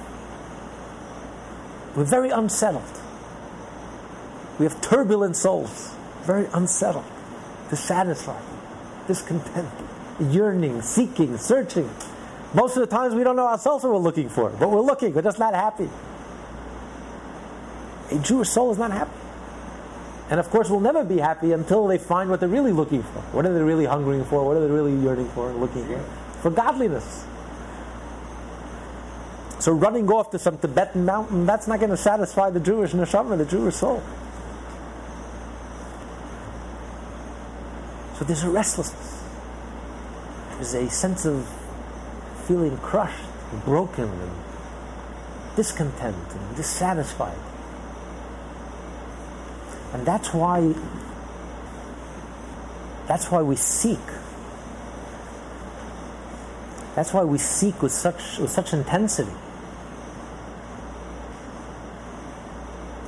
[1.97, 3.01] We're very unsettled.
[4.59, 7.05] We have turbulent souls, very unsettled,
[7.69, 8.43] dissatisfied,
[9.07, 9.71] discontent,
[10.23, 11.91] yearning, seeking, searching.
[12.55, 15.15] Most of the times we don't know ourselves what we're looking for, but we're looking,
[15.15, 15.89] we're just not happy.
[18.11, 19.11] A Jewish soul is not happy.
[20.31, 23.21] And of course, we'll never be happy until they find what they're really looking for.
[23.33, 24.45] What are they really hungering for?
[24.47, 25.99] What are they really yearning for and looking for?
[26.41, 27.27] For godliness.
[29.59, 33.39] So running off to some Tibetan mountain, that's not going to satisfy the Jewish neshama,
[33.39, 34.03] the Jewish soul.
[38.19, 39.22] So there's a restlessness.
[40.63, 41.45] There's a sense of
[42.47, 44.31] feeling crushed, and broken, and
[45.57, 47.37] discontent, and dissatisfied.
[49.93, 50.73] And that's why
[53.09, 53.99] that's why we seek.
[56.95, 59.33] That's why we seek with such with such intensity.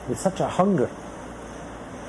[0.08, 0.90] With such a hunger.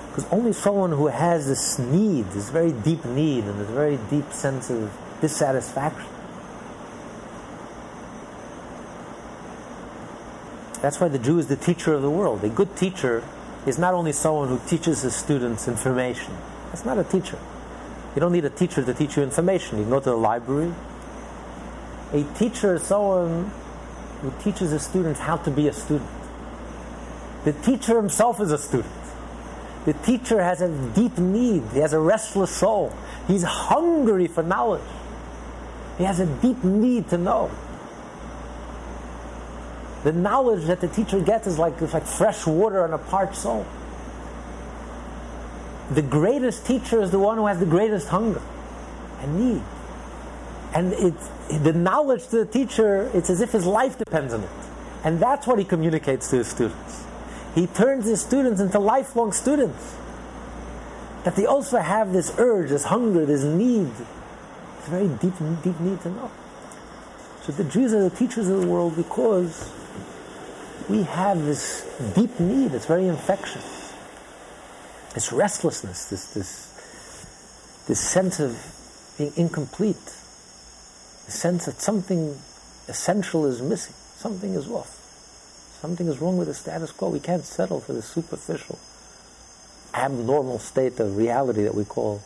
[0.10, 4.34] Because only someone who has this need, this very deep need, and this very deep
[4.34, 6.10] sense of dissatisfaction.
[10.82, 12.44] That's why the Jew is the teacher of the world.
[12.44, 13.24] A good teacher
[13.66, 16.36] is not only someone who teaches his students information.
[16.68, 17.40] That's not a teacher.
[18.14, 19.78] You don't need a teacher to teach you information.
[19.80, 20.74] You can go to the library.
[22.14, 23.52] A teacher is someone
[24.22, 26.10] who teaches his students how to be a student.
[27.44, 28.94] The teacher himself is a student.
[29.86, 31.64] The teacher has a deep need.
[31.74, 32.94] He has a restless soul.
[33.28, 34.82] He's hungry for knowledge.
[35.98, 37.52] He has a deep need to know.
[40.04, 43.38] The knowledge that the teacher gets is like, it's like fresh water on a parched
[43.38, 43.66] soul.
[45.92, 48.42] The greatest teacher is the one who has the greatest hunger
[49.22, 49.64] and need.
[50.74, 51.30] And it's,
[51.64, 54.50] the knowledge to the teacher, it's as if his life depends on it.
[55.04, 57.06] And that's what he communicates to his students.
[57.54, 59.96] He turns his students into lifelong students.
[61.24, 63.92] That they also have this urge, this hunger, this need.
[64.88, 66.32] Very deep, deep need to know.
[67.42, 69.72] So the Jews are the teachers of the world because
[70.90, 71.84] we have this
[72.16, 72.74] deep need.
[72.74, 73.94] It's very infectious.
[75.14, 78.60] This restlessness, this, this, this sense of
[79.18, 82.36] being incomplete, the sense that something
[82.88, 84.90] essential is missing, something is off,
[85.82, 87.10] something is wrong with the status quo.
[87.10, 88.78] We can't settle for the superficial,
[89.94, 92.22] abnormal state of reality that we call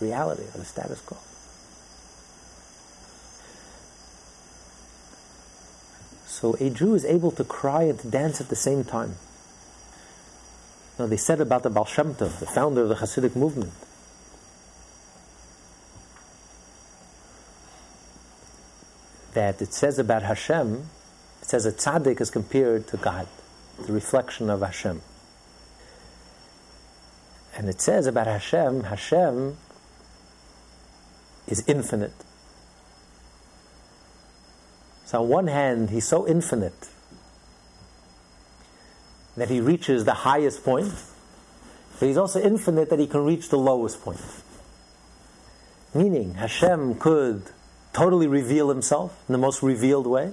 [0.00, 1.18] reality or the status quo.
[6.26, 9.14] So a Jew is able to cry and to dance at the same time.
[10.98, 13.72] Now they said about the Baal Shem Tov, the founder of the Hasidic movement,
[19.34, 20.88] that it says about Hashem,
[21.42, 23.26] it says a tzaddik is compared to God,
[23.86, 25.02] the reflection of Hashem.
[27.56, 29.56] And it says about Hashem, Hashem
[31.46, 32.14] is infinite.
[35.04, 36.88] So, on one hand, he's so infinite
[39.36, 40.92] that he reaches the highest point,
[41.98, 44.20] but he's also infinite that he can reach the lowest point.
[45.92, 47.44] Meaning, Hashem could
[47.92, 50.32] totally reveal himself in the most revealed way,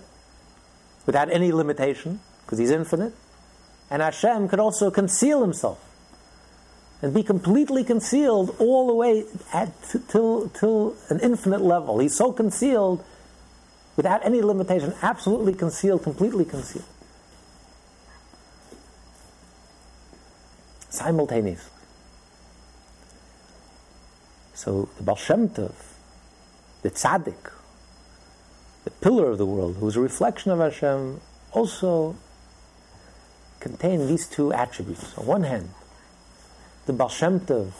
[1.05, 3.13] without any limitation, because he's infinite.
[3.89, 5.90] And Hashem could also conceal himself
[7.01, 9.71] and be completely concealed all the way at,
[10.07, 11.99] till, till an infinite level.
[11.99, 13.03] He's so concealed
[13.95, 16.85] without any limitation, absolutely concealed, completely concealed.
[20.89, 21.71] Simultaneously.
[24.53, 25.73] So the Baal Shem Tov,
[26.83, 27.51] the tzaddik,
[28.83, 31.19] the pillar of the world, who is a reflection of Hashem,
[31.51, 32.15] also
[33.59, 35.17] contain these two attributes.
[35.17, 35.69] On one hand,
[36.85, 37.71] the Baal Shem Tov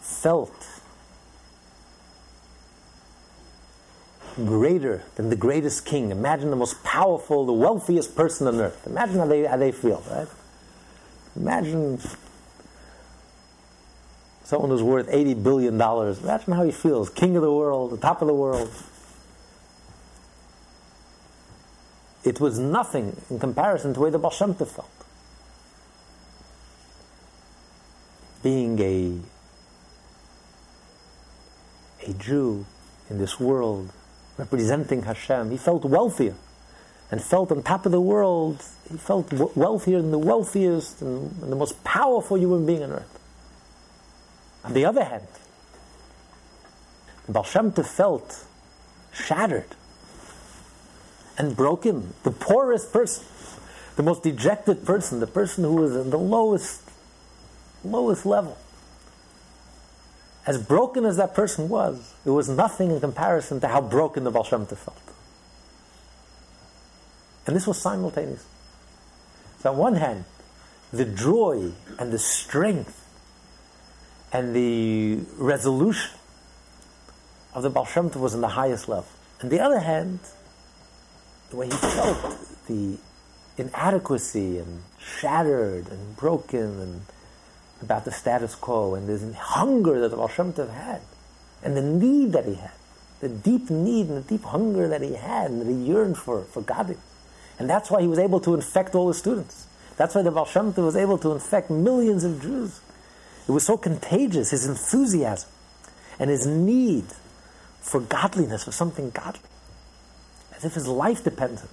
[0.00, 0.66] felt
[4.36, 6.10] greater than the greatest king.
[6.10, 8.86] Imagine the most powerful, the wealthiest person on earth.
[8.86, 10.28] Imagine how they, how they feel, right?
[11.36, 12.00] Imagine
[14.44, 15.74] someone who's worth $80 billion.
[15.74, 17.10] Imagine how he feels.
[17.10, 18.70] King of the world, the top of the world.
[22.24, 25.01] It was nothing in comparison to the way the Baal Shem Tov felt.
[28.42, 29.18] Being a
[32.04, 32.66] a Jew
[33.08, 33.92] in this world,
[34.36, 36.34] representing Hashem, he felt wealthier
[37.10, 38.62] and felt on top of the world.
[38.90, 43.18] He felt wealthier than the wealthiest and, the most powerful human being on earth.
[44.64, 45.26] On the other hand,
[47.28, 48.46] Baal felt
[49.12, 49.76] shattered
[51.38, 52.14] and broken.
[52.22, 53.24] The poorest person,
[53.96, 56.91] the most dejected person, the person who was in the lowest
[57.84, 58.56] lowest level.
[60.46, 64.30] As broken as that person was, it was nothing in comparison to how broken the
[64.30, 64.96] Baal felt.
[67.46, 68.44] And this was simultaneous.
[69.60, 70.24] So on one hand,
[70.92, 72.98] the joy and the strength
[74.32, 76.10] and the resolution
[77.54, 79.08] of the Baal was in the highest level.
[79.42, 80.20] On the other hand,
[81.50, 82.98] the way he felt the
[83.58, 87.02] inadequacy and shattered and broken and
[87.82, 91.00] about the status quo and this hunger that the Baal Shem Tov had
[91.62, 92.72] and the need that he had,
[93.20, 96.42] the deep need and the deep hunger that he had and that he yearned for,
[96.44, 96.96] for God.
[97.58, 99.66] And that's why he was able to infect all his students.
[99.96, 102.80] That's why the Baal Shem Tov was able to infect millions of Jews.
[103.48, 105.50] It was so contagious, his enthusiasm
[106.18, 107.06] and his need
[107.80, 109.48] for godliness, for something godly,
[110.56, 111.68] as if his life depended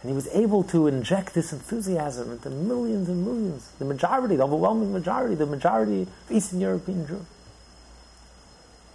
[0.00, 4.44] and he was able to inject this enthusiasm into millions and millions, the majority, the
[4.44, 7.26] overwhelming majority, the majority of Eastern European Jews.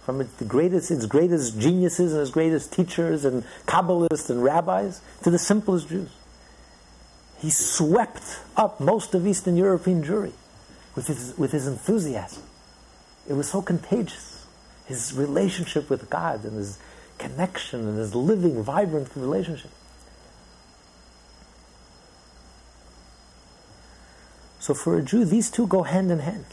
[0.04, 5.30] From its, greatest, its greatest geniuses and its greatest teachers and Kabbalists and rabbis to
[5.30, 6.10] the simplest Jews.
[7.38, 10.32] He swept up most of Eastern European Jewry
[10.94, 12.42] with his, with his enthusiasm.
[13.28, 14.46] It was so contagious.
[14.86, 16.78] His relationship with God and his
[17.18, 19.70] connection and his living, vibrant relationship.
[24.64, 26.46] So for a Jew, these two go hand in hand.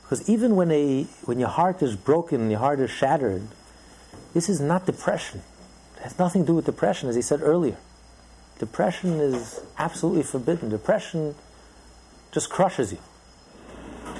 [0.00, 3.48] Because even when, a, when your heart is broken and your heart is shattered,
[4.32, 5.42] this is not depression.
[5.98, 7.76] It has nothing to do with depression, as he said earlier.
[8.60, 10.70] Depression is absolutely forbidden.
[10.70, 11.34] Depression
[12.32, 12.98] just crushes you.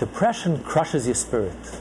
[0.01, 1.81] Depression crushes your spirit.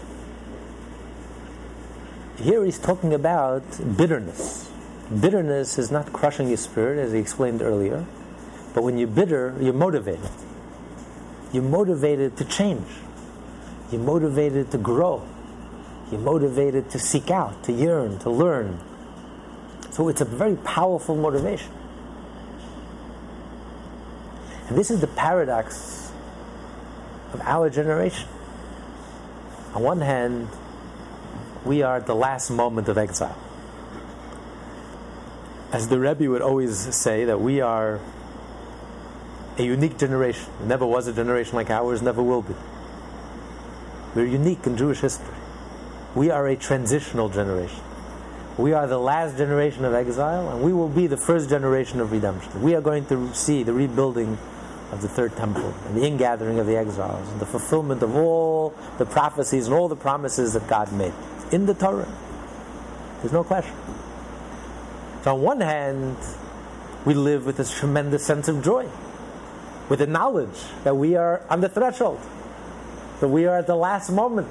[2.38, 3.64] Here he's talking about
[3.98, 4.72] bitterness.
[5.10, 8.06] Bitterness is not crushing your spirit, as he explained earlier,
[8.74, 10.30] but when you're bitter, you're motivated.
[11.54, 12.88] You're motivated to change.
[13.92, 15.26] You're motivated to grow.
[16.12, 18.80] You're motivated to seek out, to yearn, to learn.
[19.92, 21.72] So it's a very powerful motivation.
[24.68, 26.12] And this is the paradox
[27.32, 28.28] of our generation.
[29.76, 30.50] On one hand,
[31.64, 33.45] we are at the last moment of exile.
[35.76, 38.00] As the Rebbe would always say, that we are
[39.58, 40.46] a unique generation.
[40.60, 42.56] There never was a generation like ours, never will be.
[44.16, 45.36] We're unique in Jewish history.
[46.16, 47.82] We are a transitional generation.
[48.58, 52.14] We are the last generation of exile, and we will be the first generation of
[52.14, 52.62] redemption.
[52.62, 54.38] We are going to see the rebuilding
[54.94, 58.74] of the third temple and the ingathering of the exiles and the fulfillment of all
[58.98, 61.12] the prophecies and all the promises that God made
[61.52, 62.08] in the Torah.
[63.20, 63.76] There's no question.
[65.26, 66.18] So, on one hand,
[67.04, 68.88] we live with this tremendous sense of joy,
[69.90, 72.20] with the knowledge that we are on the threshold,
[73.22, 74.48] that we are at the last moment.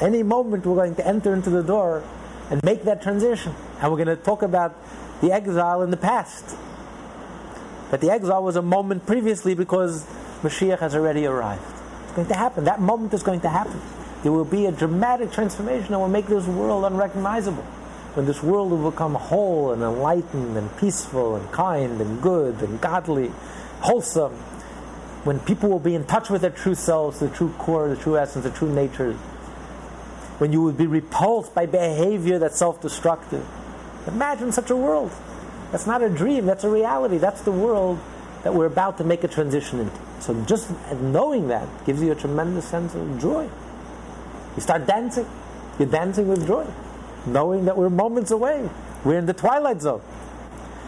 [0.00, 2.02] Any moment we're going to enter into the door
[2.50, 3.54] and make that transition.
[3.80, 4.74] And we're going to talk about
[5.20, 6.56] the exile in the past.
[7.88, 10.04] But the exile was a moment previously because
[10.42, 11.62] Mashiach has already arrived.
[12.06, 12.64] It's going to happen.
[12.64, 13.80] That moment is going to happen.
[14.24, 17.64] There will be a dramatic transformation that will make this world unrecognizable.
[18.14, 22.80] When this world will become whole and enlightened and peaceful and kind and good and
[22.80, 23.32] godly,
[23.80, 24.32] wholesome.
[25.24, 28.18] When people will be in touch with their true selves, the true core, the true
[28.18, 29.14] essence, the true nature,
[30.38, 33.46] when you would be repulsed by behavior that's self destructive.
[34.08, 35.12] Imagine such a world.
[35.70, 37.18] That's not a dream, that's a reality.
[37.18, 37.98] That's the world
[38.42, 39.98] that we're about to make a transition into.
[40.20, 40.68] So just
[41.00, 43.48] knowing that gives you a tremendous sense of joy.
[44.56, 45.26] You start dancing.
[45.78, 46.66] You're dancing with joy,
[47.26, 48.68] knowing that we're moments away.
[49.04, 50.02] We're in the twilight zone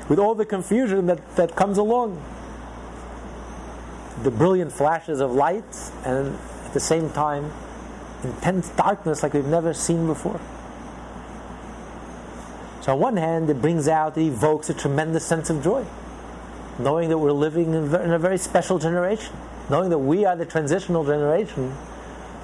[0.09, 2.23] with all the confusion that, that comes along.
[4.23, 5.65] The brilliant flashes of light,
[6.05, 7.51] and at the same time,
[8.23, 10.41] intense darkness like we've never seen before.
[12.81, 15.85] So, on one hand, it brings out, it evokes a tremendous sense of joy,
[16.79, 19.35] knowing that we're living in a very special generation,
[19.71, 21.75] knowing that we are the transitional generation,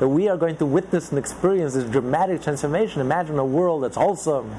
[0.00, 3.02] that we are going to witness and experience this dramatic transformation.
[3.02, 4.50] Imagine a world that's wholesome,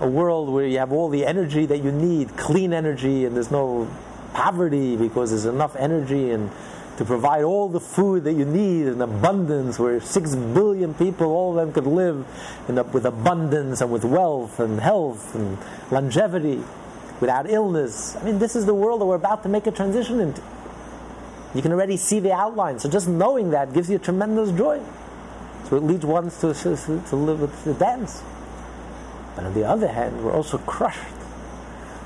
[0.00, 3.50] a world where you have all the energy that you need, clean energy, and there's
[3.50, 3.90] no
[4.34, 6.50] poverty because there's enough energy and
[6.98, 11.58] to provide all the food that you need in abundance, where six billion people, all
[11.58, 12.26] of them could live
[12.68, 15.56] a, with abundance and with wealth and health and
[15.90, 16.62] longevity,
[17.20, 18.14] without illness.
[18.16, 20.42] I mean, this is the world that we're about to make a transition into.
[21.54, 24.82] You can already see the outline, so just knowing that gives you tremendous joy.
[25.68, 28.22] So it leads one to, to, to live with the dance.
[29.34, 30.98] But on the other hand, we're also crushed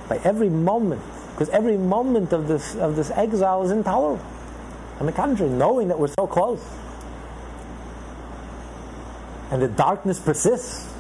[0.09, 4.25] by every moment, because every moment of this, of this exile is intolerable
[5.01, 6.63] on the contrary, knowing that we're so close.
[9.51, 10.93] And the darkness persists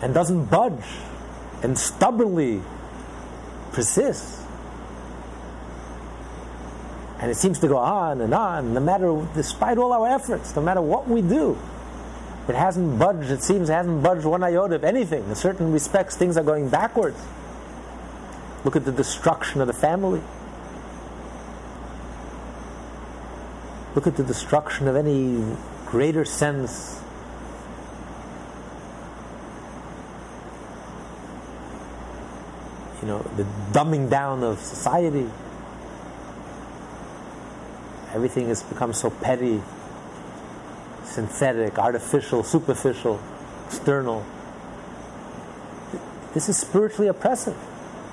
[0.00, 0.84] and doesn't budge
[1.62, 2.62] and stubbornly
[3.72, 4.41] persists.
[7.22, 10.62] And it seems to go on and on, no matter, despite all our efforts, no
[10.62, 11.56] matter what we do.
[12.48, 15.28] It hasn't budged, it seems it hasn't budged one iota of anything.
[15.28, 17.24] In certain respects, things are going backwards.
[18.64, 20.20] Look at the destruction of the family.
[23.94, 25.44] Look at the destruction of any
[25.86, 27.02] greater sense
[33.00, 35.28] you know, the dumbing down of society.
[38.14, 39.62] Everything has become so petty,
[41.04, 43.20] synthetic, artificial, superficial,
[43.66, 44.24] external.
[46.34, 47.56] This is spiritually oppressive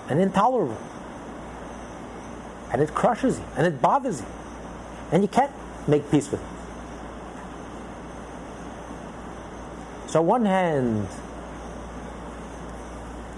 [0.09, 0.77] and intolerable.
[2.71, 4.27] And it crushes you and it bothers you.
[5.11, 5.51] And you can't
[5.87, 6.47] make peace with it.
[10.09, 11.07] So, on one hand,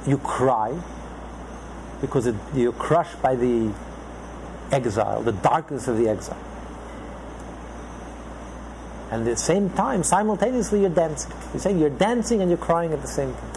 [0.08, 0.80] you cry
[2.02, 3.72] because it, you're crushed by the
[4.72, 6.38] exile, the darkness of the exile.
[9.12, 11.32] And at the same time, simultaneously, you're dancing.
[11.54, 13.52] You're saying you're dancing and you're crying at the same time.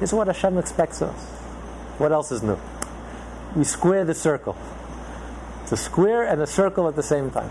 [0.00, 1.24] This is what Hashem expects of us.
[1.98, 2.58] What else is new?
[3.56, 4.56] We square the circle.
[5.62, 7.50] It's a square and a circle at the same time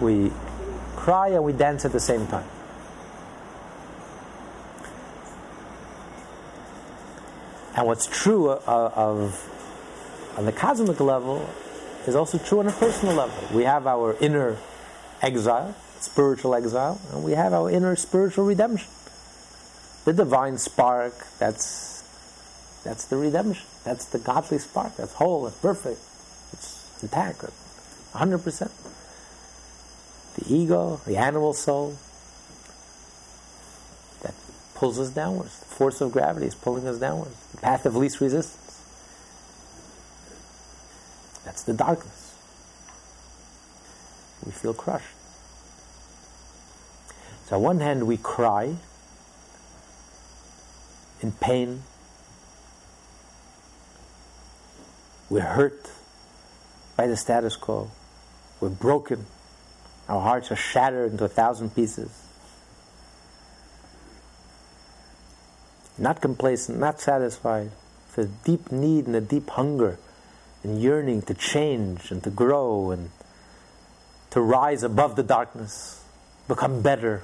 [0.00, 0.32] we
[0.96, 2.46] cry and we dance at the same time.
[7.76, 11.48] And what's true of, of on the cosmic level
[12.06, 13.56] is also true on a personal level.
[13.56, 14.56] We have our inner
[15.22, 18.88] exile, spiritual exile, and we have our inner spiritual redemption.
[20.04, 22.00] The divine spark, that's
[22.84, 23.66] that's the redemption.
[23.84, 24.96] That's the godly spark.
[24.96, 26.00] That's whole, that's perfect.
[26.52, 27.44] It's intact.
[28.12, 28.70] 100%
[30.36, 31.96] the ego, the animal soul,
[34.22, 34.34] that
[34.74, 35.58] pulls us downwards.
[35.60, 37.36] The force of gravity is pulling us downwards.
[37.52, 38.82] The path of least resistance.
[41.44, 42.29] That's the darkness.
[44.44, 45.14] We feel crushed.
[47.46, 48.76] So, on one hand, we cry
[51.20, 51.82] in pain.
[55.28, 55.90] We're hurt
[56.96, 57.90] by the status quo.
[58.60, 59.26] We're broken.
[60.08, 62.26] Our hearts are shattered into a thousand pieces.
[65.96, 67.70] Not complacent, not satisfied.
[68.16, 69.98] With a deep need and a deep hunger
[70.62, 73.10] and yearning to change and to grow and
[74.30, 76.04] to rise above the darkness,
[76.48, 77.22] become better.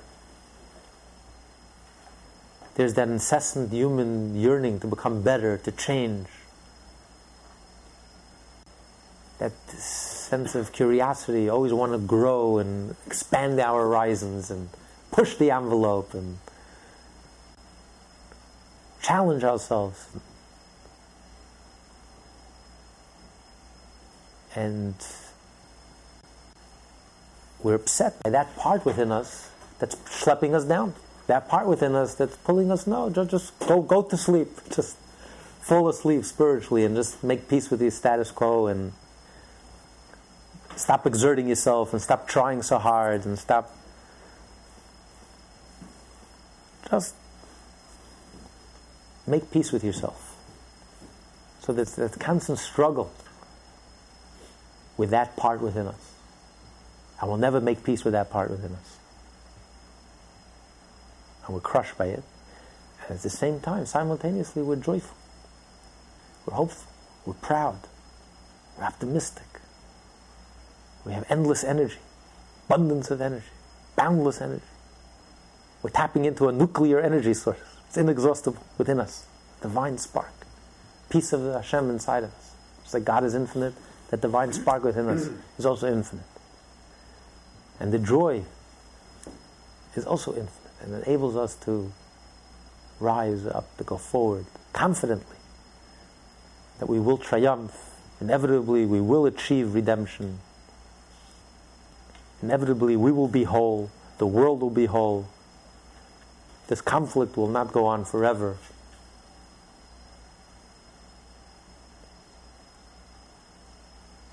[2.75, 6.27] There's that incessant human yearning to become better, to change.
[9.39, 14.69] That sense of curiosity, always want to grow and expand our horizons and
[15.11, 16.39] push the envelope and
[19.01, 20.09] challenge ourselves.
[24.55, 24.95] And
[27.67, 29.51] we're upset by that part within us
[29.81, 30.95] that's schlepping us down.
[31.27, 34.49] That part within us that's pulling us, no, just, go, go to sleep.
[34.73, 34.97] Just
[35.63, 38.93] fall asleep spiritually and just make peace with the status quo and
[40.77, 43.75] stop exerting yourself and stop trying so hard and stop
[46.89, 47.17] just
[49.27, 50.37] make peace with yourself.
[51.63, 53.11] So there's that constant struggle
[54.97, 56.16] with that part within us.
[57.21, 58.99] I will never make peace with that part within us.
[61.47, 62.23] And we're crushed by it.
[63.03, 65.17] And at the same time, simultaneously, we're joyful.
[66.45, 66.91] We're hopeful.
[67.25, 67.79] We're proud.
[68.77, 69.47] We're optimistic.
[71.05, 71.99] We have endless energy,
[72.67, 73.47] abundance of energy,
[73.95, 74.65] boundless energy.
[75.83, 77.59] We're tapping into a nuclear energy source.
[77.87, 79.27] It's inexhaustible within us.
[79.63, 80.33] Divine spark.
[81.09, 82.55] Piece of the Hashem inside of us.
[82.83, 83.75] Just like God is infinite,
[84.11, 86.27] that divine spark within us is also infinite.
[87.79, 88.45] And the joy
[89.95, 91.93] is also infinite and enables us to
[93.01, 95.37] rise up, to go forward confidently,
[96.79, 97.95] that we will triumph.
[98.21, 100.39] Inevitably, we will achieve redemption.
[102.43, 103.91] Inevitably, we will be whole.
[104.19, 105.27] The world will be whole.
[106.69, 108.57] This conflict will not go on forever.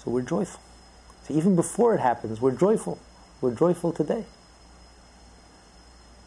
[0.03, 0.61] So we're joyful.
[1.27, 2.99] So even before it happens, we're joyful.
[3.43, 4.23] We're joyful today.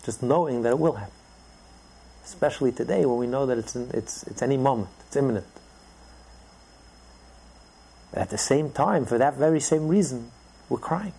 [0.05, 1.15] Just knowing that it will happen.
[2.23, 5.47] Especially today when we know that it's, in, it's, it's any moment, it's imminent.
[8.13, 10.31] But at the same time, for that very same reason,
[10.69, 11.15] we're crying.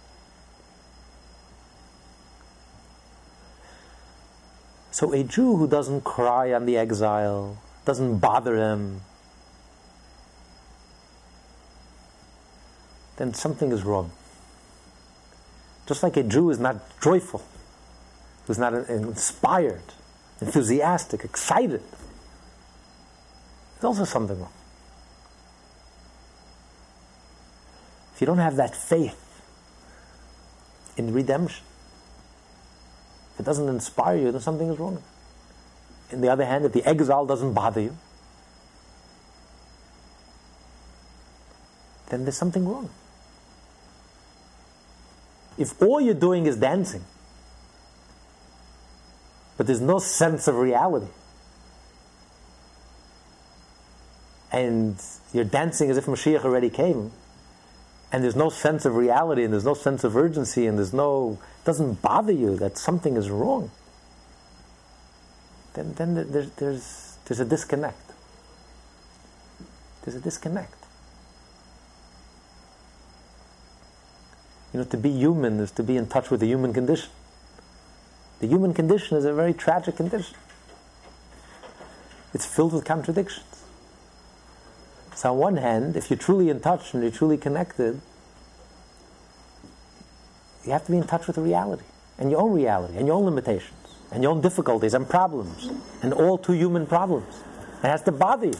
[4.92, 9.02] So a Jew who doesn't cry on the exile, doesn't bother him,
[13.16, 14.12] then something is wrong.
[15.88, 17.42] Just like a Jew is not joyful,
[18.46, 19.82] who's not inspired,
[20.42, 21.82] enthusiastic, excited,
[23.76, 24.52] there's also something wrong.
[28.14, 29.42] If you don't have that faith
[30.98, 31.64] in redemption,
[33.34, 35.02] if it doesn't inspire you, then something is wrong.
[36.12, 37.96] On the other hand, if the exile doesn't bother you,
[42.10, 42.90] then there's something wrong
[45.58, 47.04] if all you're doing is dancing,
[49.58, 51.08] but there's no sense of reality,
[54.52, 55.02] and
[55.34, 57.12] you're dancing as if Mashiach already came,
[58.12, 61.40] and there's no sense of reality, and there's no sense of urgency, and there's no,
[61.62, 63.72] it doesn't bother you that something is wrong,
[65.74, 68.12] then, then there's, there's, there's a disconnect.
[70.04, 70.77] There's a disconnect.
[74.74, 77.10] You know, to be human is to be in touch with the human condition.
[78.40, 80.36] The human condition is a very tragic condition.
[82.34, 83.46] It's filled with contradictions.
[85.16, 88.00] So, on one hand, if you're truly in touch and you're truly connected,
[90.64, 91.86] you have to be in touch with the reality
[92.20, 93.74] and your own reality and your own limitations
[94.12, 95.70] and your own difficulties and problems
[96.04, 97.44] and all too human problems.
[97.84, 98.60] It has to bother you.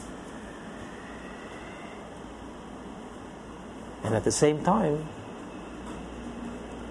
[4.04, 5.06] And at the same time,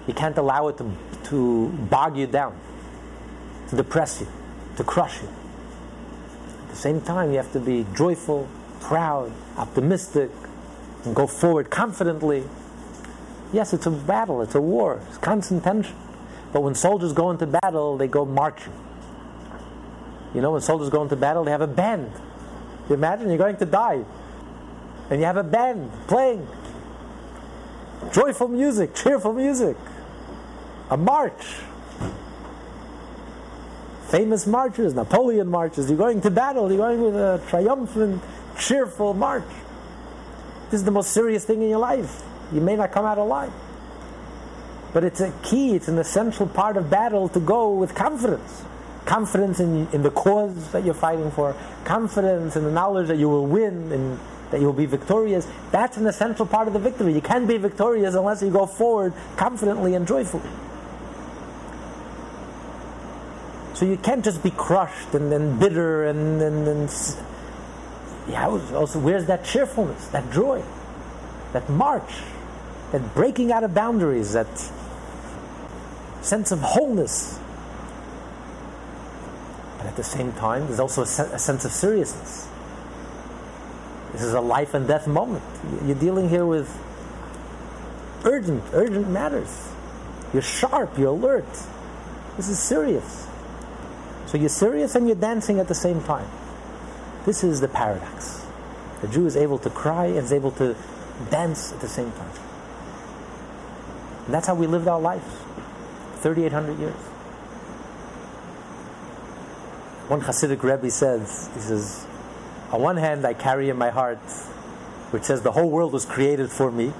[0.08, 0.90] you can't allow it to,
[1.24, 2.58] to bog you down,
[3.68, 4.26] to depress you,
[4.76, 5.28] to crush you.
[6.62, 8.48] At the same time, you have to be joyful,
[8.80, 10.30] proud, optimistic,
[11.04, 12.44] and go forward confidently.
[13.52, 15.94] Yes, it's a battle, it's a war, it's constant tension.
[16.54, 18.72] But when soldiers go into battle, they go marching.
[20.34, 22.10] You know, when soldiers go into battle, they have a band.
[22.88, 24.04] You imagine you're going to die,
[25.10, 26.48] and you have a band playing
[28.10, 29.76] joyful music, cheerful music
[30.90, 31.44] a march
[34.08, 35.88] famous marches, Napoleon marches.
[35.88, 38.22] You're going to battle, you're going with a triumphant,
[38.58, 39.44] cheerful march.
[40.70, 42.22] This is the most serious thing in your life.
[42.52, 43.52] You may not come out alive.
[44.94, 48.62] But it's a key, it's an essential part of battle to go with confidence.
[49.04, 53.28] Confidence in, in the cause that you're fighting for, confidence in the knowledge that you
[53.28, 54.18] will win and
[54.50, 55.46] that you will be victorious.
[55.70, 57.12] That's an essential part of the victory.
[57.12, 60.48] You can't be victorious unless you go forward confidently and joyfully.
[63.78, 67.16] So you can't just be crushed and then bitter and, and, and
[68.28, 70.64] yeah, also where's that cheerfulness, that joy,
[71.52, 72.10] that march,
[72.90, 74.48] that breaking out of boundaries, that
[76.22, 77.38] sense of wholeness.
[79.76, 82.48] But at the same time, there's also a, se- a sense of seriousness.
[84.10, 85.44] This is a life and death moment.
[85.84, 86.68] You're dealing here with
[88.24, 89.68] urgent, urgent matters.
[90.32, 91.46] You're sharp, you're alert.
[92.36, 93.27] This is serious.
[94.28, 96.28] So you're serious and you're dancing at the same time.
[97.24, 98.44] This is the paradox.
[99.00, 100.76] The Jew is able to cry and is able to
[101.30, 102.30] dance at the same time.
[104.26, 105.24] And that's how we lived our lives
[106.20, 106.94] 3,800 years.
[110.08, 112.06] One Hasidic Rebbe says, he says,
[112.70, 114.18] on one hand, I carry in my heart,
[115.10, 116.92] which says the whole world was created for me.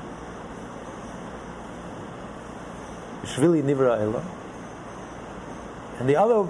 [3.25, 4.25] Shvili Nivra.
[6.01, 6.49] And the other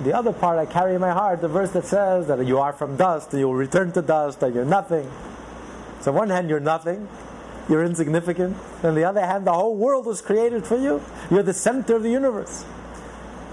[0.00, 2.72] the other part I carry in my heart, the verse that says that you are
[2.72, 5.10] from dust, you will return to dust, that you're nothing.
[6.00, 7.08] So, on one hand, you're nothing,
[7.68, 8.56] you're insignificant.
[8.84, 11.02] On the other hand, the whole world was created for you.
[11.30, 12.64] You're the center of the universe.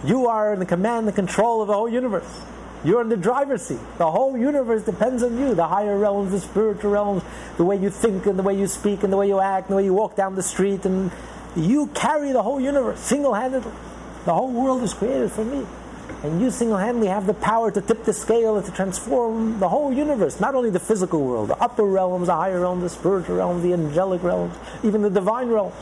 [0.03, 2.41] You are in the command and control of the whole universe.
[2.83, 3.79] You're in the driver's seat.
[3.97, 5.55] The whole universe depends on you.
[5.55, 7.23] The higher realms, the spiritual realms,
[7.57, 9.73] the way you think and the way you speak and the way you act and
[9.73, 10.85] the way you walk down the street.
[10.85, 11.11] And
[11.55, 13.71] you carry the whole universe single handedly.
[14.25, 15.65] The whole world is created for me.
[16.23, 19.69] And you single handedly have the power to tip the scale and to transform the
[19.69, 23.35] whole universe, not only the physical world, the upper realms, the higher realms, the spiritual
[23.35, 25.75] realms, the angelic realms, even the divine realms.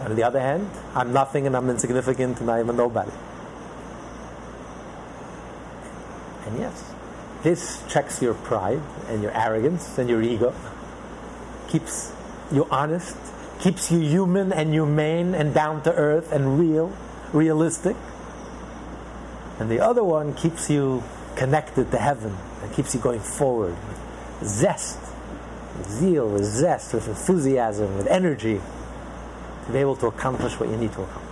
[0.00, 3.12] On the other hand, I'm nothing and I'm insignificant and I am a nobody.
[6.46, 6.92] And yes,
[7.42, 10.54] this checks your pride and your arrogance and your ego,
[11.68, 12.12] keeps
[12.52, 13.16] you honest
[13.60, 16.92] keeps you human and humane and down to earth and real,
[17.32, 17.96] realistic.
[19.58, 21.02] And the other one keeps you
[21.36, 24.98] connected to heaven and keeps you going forward with zest,
[25.78, 28.60] with zeal, with zest, with enthusiasm, with energy
[29.66, 31.24] to be able to accomplish what you need to accomplish.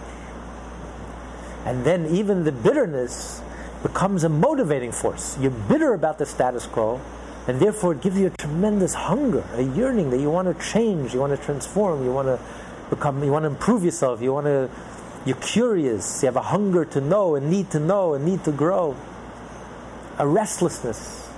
[1.64, 3.40] And then even the bitterness
[3.82, 5.38] becomes a motivating force.
[5.38, 7.00] You're bitter about the status quo,
[7.48, 11.12] and therefore, it gives you a tremendous hunger, a yearning that you want to change,
[11.12, 12.38] you want to transform, you want to
[12.88, 14.70] become, you want to improve yourself, you want to,
[15.26, 18.52] you're curious, you have a hunger to know, a need to know, a need to
[18.52, 18.96] grow,
[20.18, 21.30] a restlessness.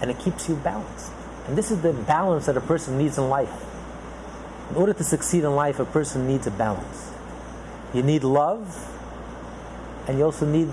[0.00, 1.10] And it keeps you balanced.
[1.48, 3.64] And this is the balance that a person needs in life.
[4.70, 7.10] In order to succeed in life, a person needs a balance.
[7.92, 8.90] You need love,
[10.06, 10.68] and you also need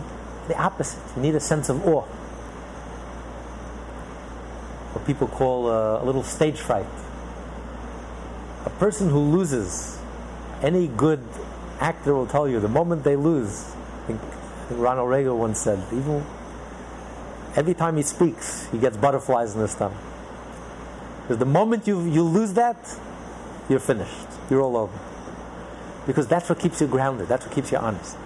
[0.47, 1.01] the opposite.
[1.15, 2.01] You need a sense of awe.
[4.93, 6.85] What people call a, a little stage fright.
[8.65, 9.99] A person who loses,
[10.61, 11.23] any good
[11.79, 13.73] actor will tell you, the moment they lose,
[14.03, 16.23] I think, I think Ronald Reagan once said, even
[17.55, 19.97] every time he speaks, he gets butterflies in his stomach.
[21.23, 22.77] Because the moment you, you lose that,
[23.69, 24.27] you're finished.
[24.49, 24.99] You're all over.
[26.05, 28.17] Because that's what keeps you grounded, that's what keeps you honest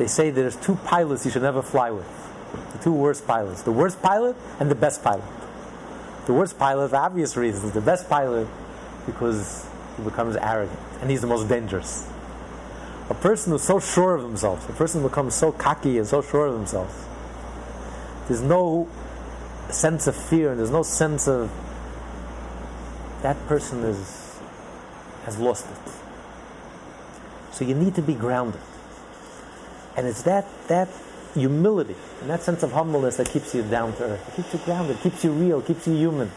[0.00, 2.08] they say there's two pilots you should never fly with.
[2.72, 3.60] The two worst pilots.
[3.64, 5.28] The worst pilot and the best pilot.
[6.24, 7.74] The worst pilot, for obvious reasons.
[7.74, 8.48] The best pilot,
[9.04, 10.80] because he becomes arrogant.
[11.02, 12.08] And he's the most dangerous.
[13.10, 16.22] A person who's so sure of themselves, a person who becomes so cocky and so
[16.22, 16.94] sure of themselves,
[18.26, 18.88] there's no
[19.68, 21.50] sense of fear, and there's no sense of
[23.20, 24.38] that person is
[25.26, 25.92] has lost it.
[27.52, 28.62] So you need to be grounded.
[29.96, 30.88] And it's that, that
[31.34, 34.28] humility and that sense of humbleness that keeps you down to earth.
[34.28, 36.30] It keeps you grounded, keeps you real, keeps you human.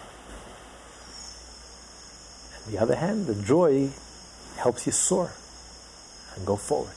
[2.66, 3.89] On the other hand, the joy
[4.58, 5.32] helps you soar
[6.36, 6.93] and go forward.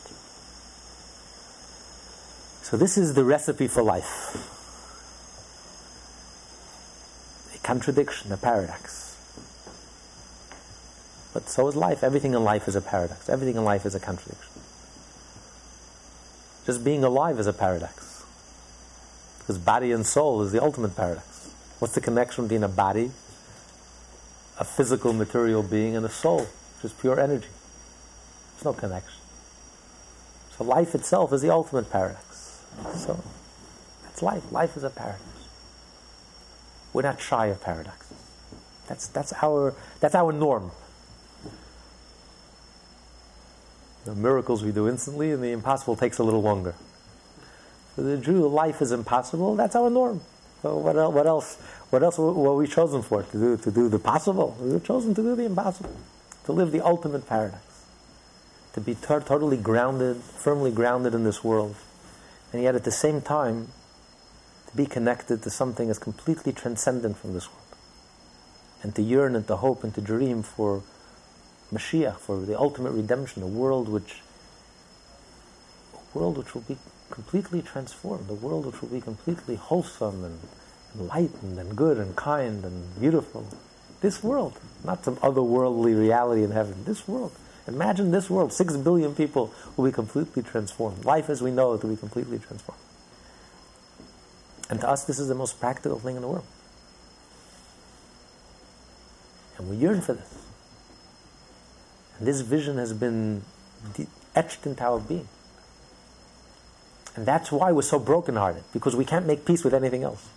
[2.63, 4.53] So, this is the recipe for life
[7.55, 9.05] a contradiction, a paradox.
[11.33, 12.03] But so is life.
[12.03, 14.56] Everything in life is a paradox, everything in life is a contradiction.
[16.67, 18.25] Just being alive is a paradox.
[19.39, 21.55] Because body and soul is the ultimate paradox.
[21.79, 23.13] What's the connection between a body
[24.59, 27.49] a physical material being and a soul, which is pure energy.
[28.55, 29.21] There's no connection.
[30.57, 32.65] So life itself is the ultimate paradox.
[32.95, 33.23] So
[34.03, 34.51] that's life.
[34.51, 35.23] Life is a paradox.
[36.93, 38.17] We're not shy of paradoxes.
[38.87, 40.71] That's, that's, our, that's our norm.
[44.07, 46.77] The miracles we do instantly, and the impossible takes a little longer.
[47.97, 49.57] For the Jew, life is impossible.
[49.57, 50.21] That's our norm.
[50.63, 51.13] So what else?
[51.13, 51.57] What else?
[51.91, 53.25] What else were we chosen for?
[53.25, 54.57] To do to do the possible.
[54.61, 55.97] We were chosen to do the impossible,
[56.45, 57.85] to live the ultimate paradox,
[58.75, 61.75] to be totally grounded, firmly grounded in this world,
[62.53, 63.73] and yet at the same time,
[64.69, 67.75] to be connected to something as completely transcendent from this world,
[68.85, 70.85] and to yearn and to hope and to dream for
[71.73, 74.21] Mashiach, for the ultimate redemption, a world which,
[75.95, 76.77] a world which will be
[77.11, 80.39] completely transformed, a world which will be completely wholesome and
[80.99, 83.47] enlightened and good and kind and beautiful.
[84.01, 86.85] This world, not some otherworldly reality in heaven.
[86.85, 87.33] This world.
[87.67, 88.53] Imagine this world.
[88.53, 91.05] Six billion people will be completely transformed.
[91.05, 92.81] Life as we know it will be completely transformed.
[94.71, 96.45] And to us, this is the most practical thing in the world.
[99.59, 100.46] And we yearn for this.
[102.19, 103.43] And this vision has been
[104.35, 105.29] etched into our being.
[107.15, 110.29] And that's why we're so brokenhearted, because we can't make peace with anything else.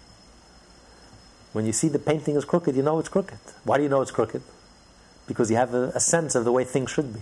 [1.51, 3.39] When you see the painting is crooked, you know it's crooked.
[3.63, 4.41] Why do you know it's crooked?
[5.27, 7.21] Because you have a, a sense of the way things should be.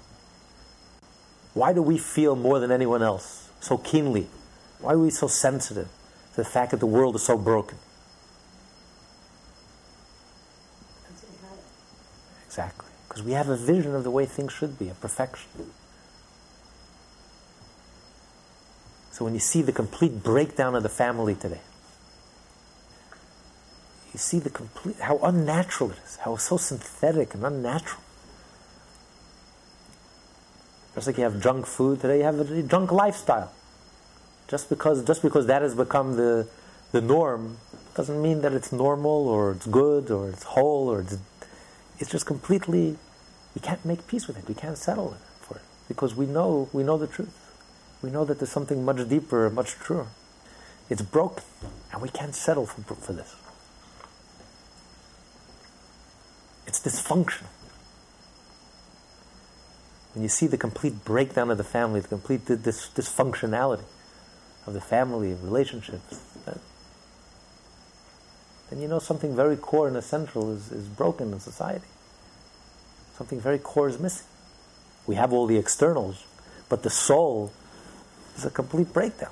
[1.54, 4.28] Why do we feel more than anyone else so keenly?
[4.80, 5.88] Why are we so sensitive
[6.32, 7.80] to the fact that the world is so broken?
[12.46, 12.90] Exactly.
[13.08, 15.50] Because we have a vision of the way things should be, a perfection.
[19.12, 21.62] So when you see the complete breakdown of the family today,
[24.14, 28.02] you see the complete how unnatural it is, how so synthetic and unnatural.
[30.94, 33.52] Just like you have junk food today, you have a junk lifestyle.
[34.48, 36.48] Just because just because that has become the
[36.92, 37.58] the norm
[37.96, 41.18] doesn't mean that it's normal or it's good or it's whole or it's
[42.00, 42.98] it's just completely
[43.56, 44.48] we can't make peace with it.
[44.48, 47.48] We can't settle for it because we know we know the truth
[48.02, 50.08] we know that there's something much deeper, much truer.
[50.90, 51.44] It's broken,
[51.92, 53.36] and we can't settle for, for this.
[56.66, 57.48] It's dysfunctional.
[60.14, 63.84] When you see the complete breakdown of the family, the complete dis- dysfunctionality
[64.66, 66.20] of the family, of relationships,
[68.70, 71.86] then you know something very core and essential is, is broken in society.
[73.18, 74.28] Something very core is missing.
[75.06, 76.26] We have all the externals,
[76.70, 77.52] but the soul
[78.36, 79.32] is a complete breakdown.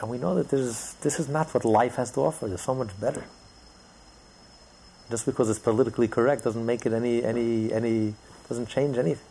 [0.00, 2.48] And we know that this this is not what life has to offer.
[2.48, 3.24] There's so much better.
[5.12, 8.14] Just because it's politically correct doesn't make it any, any, any,
[8.48, 9.26] doesn't change anything.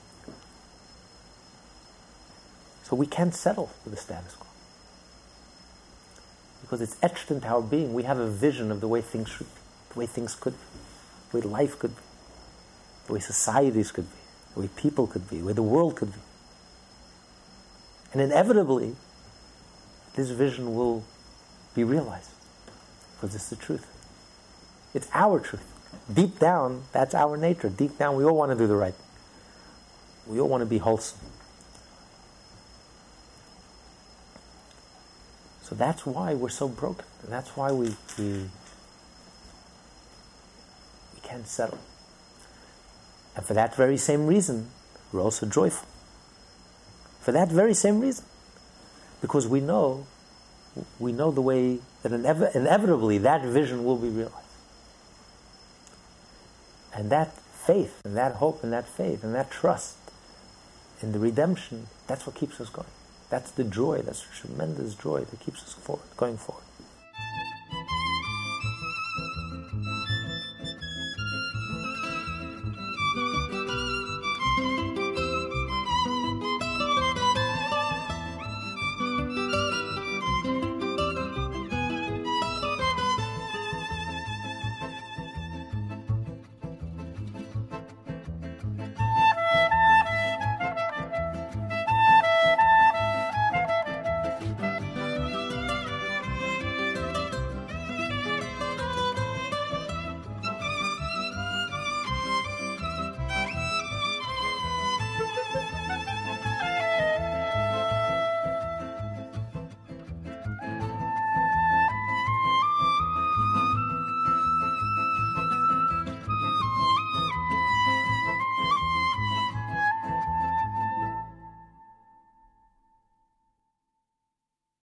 [2.84, 4.51] So we can't settle for the status quo.
[6.72, 7.93] Because it's etched into our being.
[7.93, 9.59] We have a vision of the way things should be,
[9.91, 10.59] the way things could be,
[11.30, 12.01] the way life could be,
[13.07, 14.17] the way societies could be,
[14.53, 16.19] the way people could be, the way the world could be.
[18.13, 18.95] And inevitably,
[20.15, 21.03] this vision will
[21.76, 22.30] be realized
[23.15, 23.86] because it's the truth.
[24.93, 25.67] It's our truth.
[26.13, 27.67] Deep down, that's our nature.
[27.67, 28.95] Deep down, we all want to do the right.
[30.26, 31.19] We all want to be wholesome.
[35.72, 37.05] So that's why we're so broken.
[37.24, 38.49] And that's why we, we,
[41.13, 41.78] we can't settle.
[43.38, 44.67] And for that very same reason,
[45.13, 45.88] we're also joyful.
[47.22, 48.26] For that very same reason.
[49.22, 50.05] Because we know,
[50.99, 54.36] we know the way that inev- inevitably that vision will be realized.
[56.93, 59.95] And that faith, and that hope, and that faith, and that trust
[61.01, 62.89] in the redemption, that's what keeps us going.
[63.32, 66.65] That's the joy, that's tremendous joy that keeps us forward, going forward.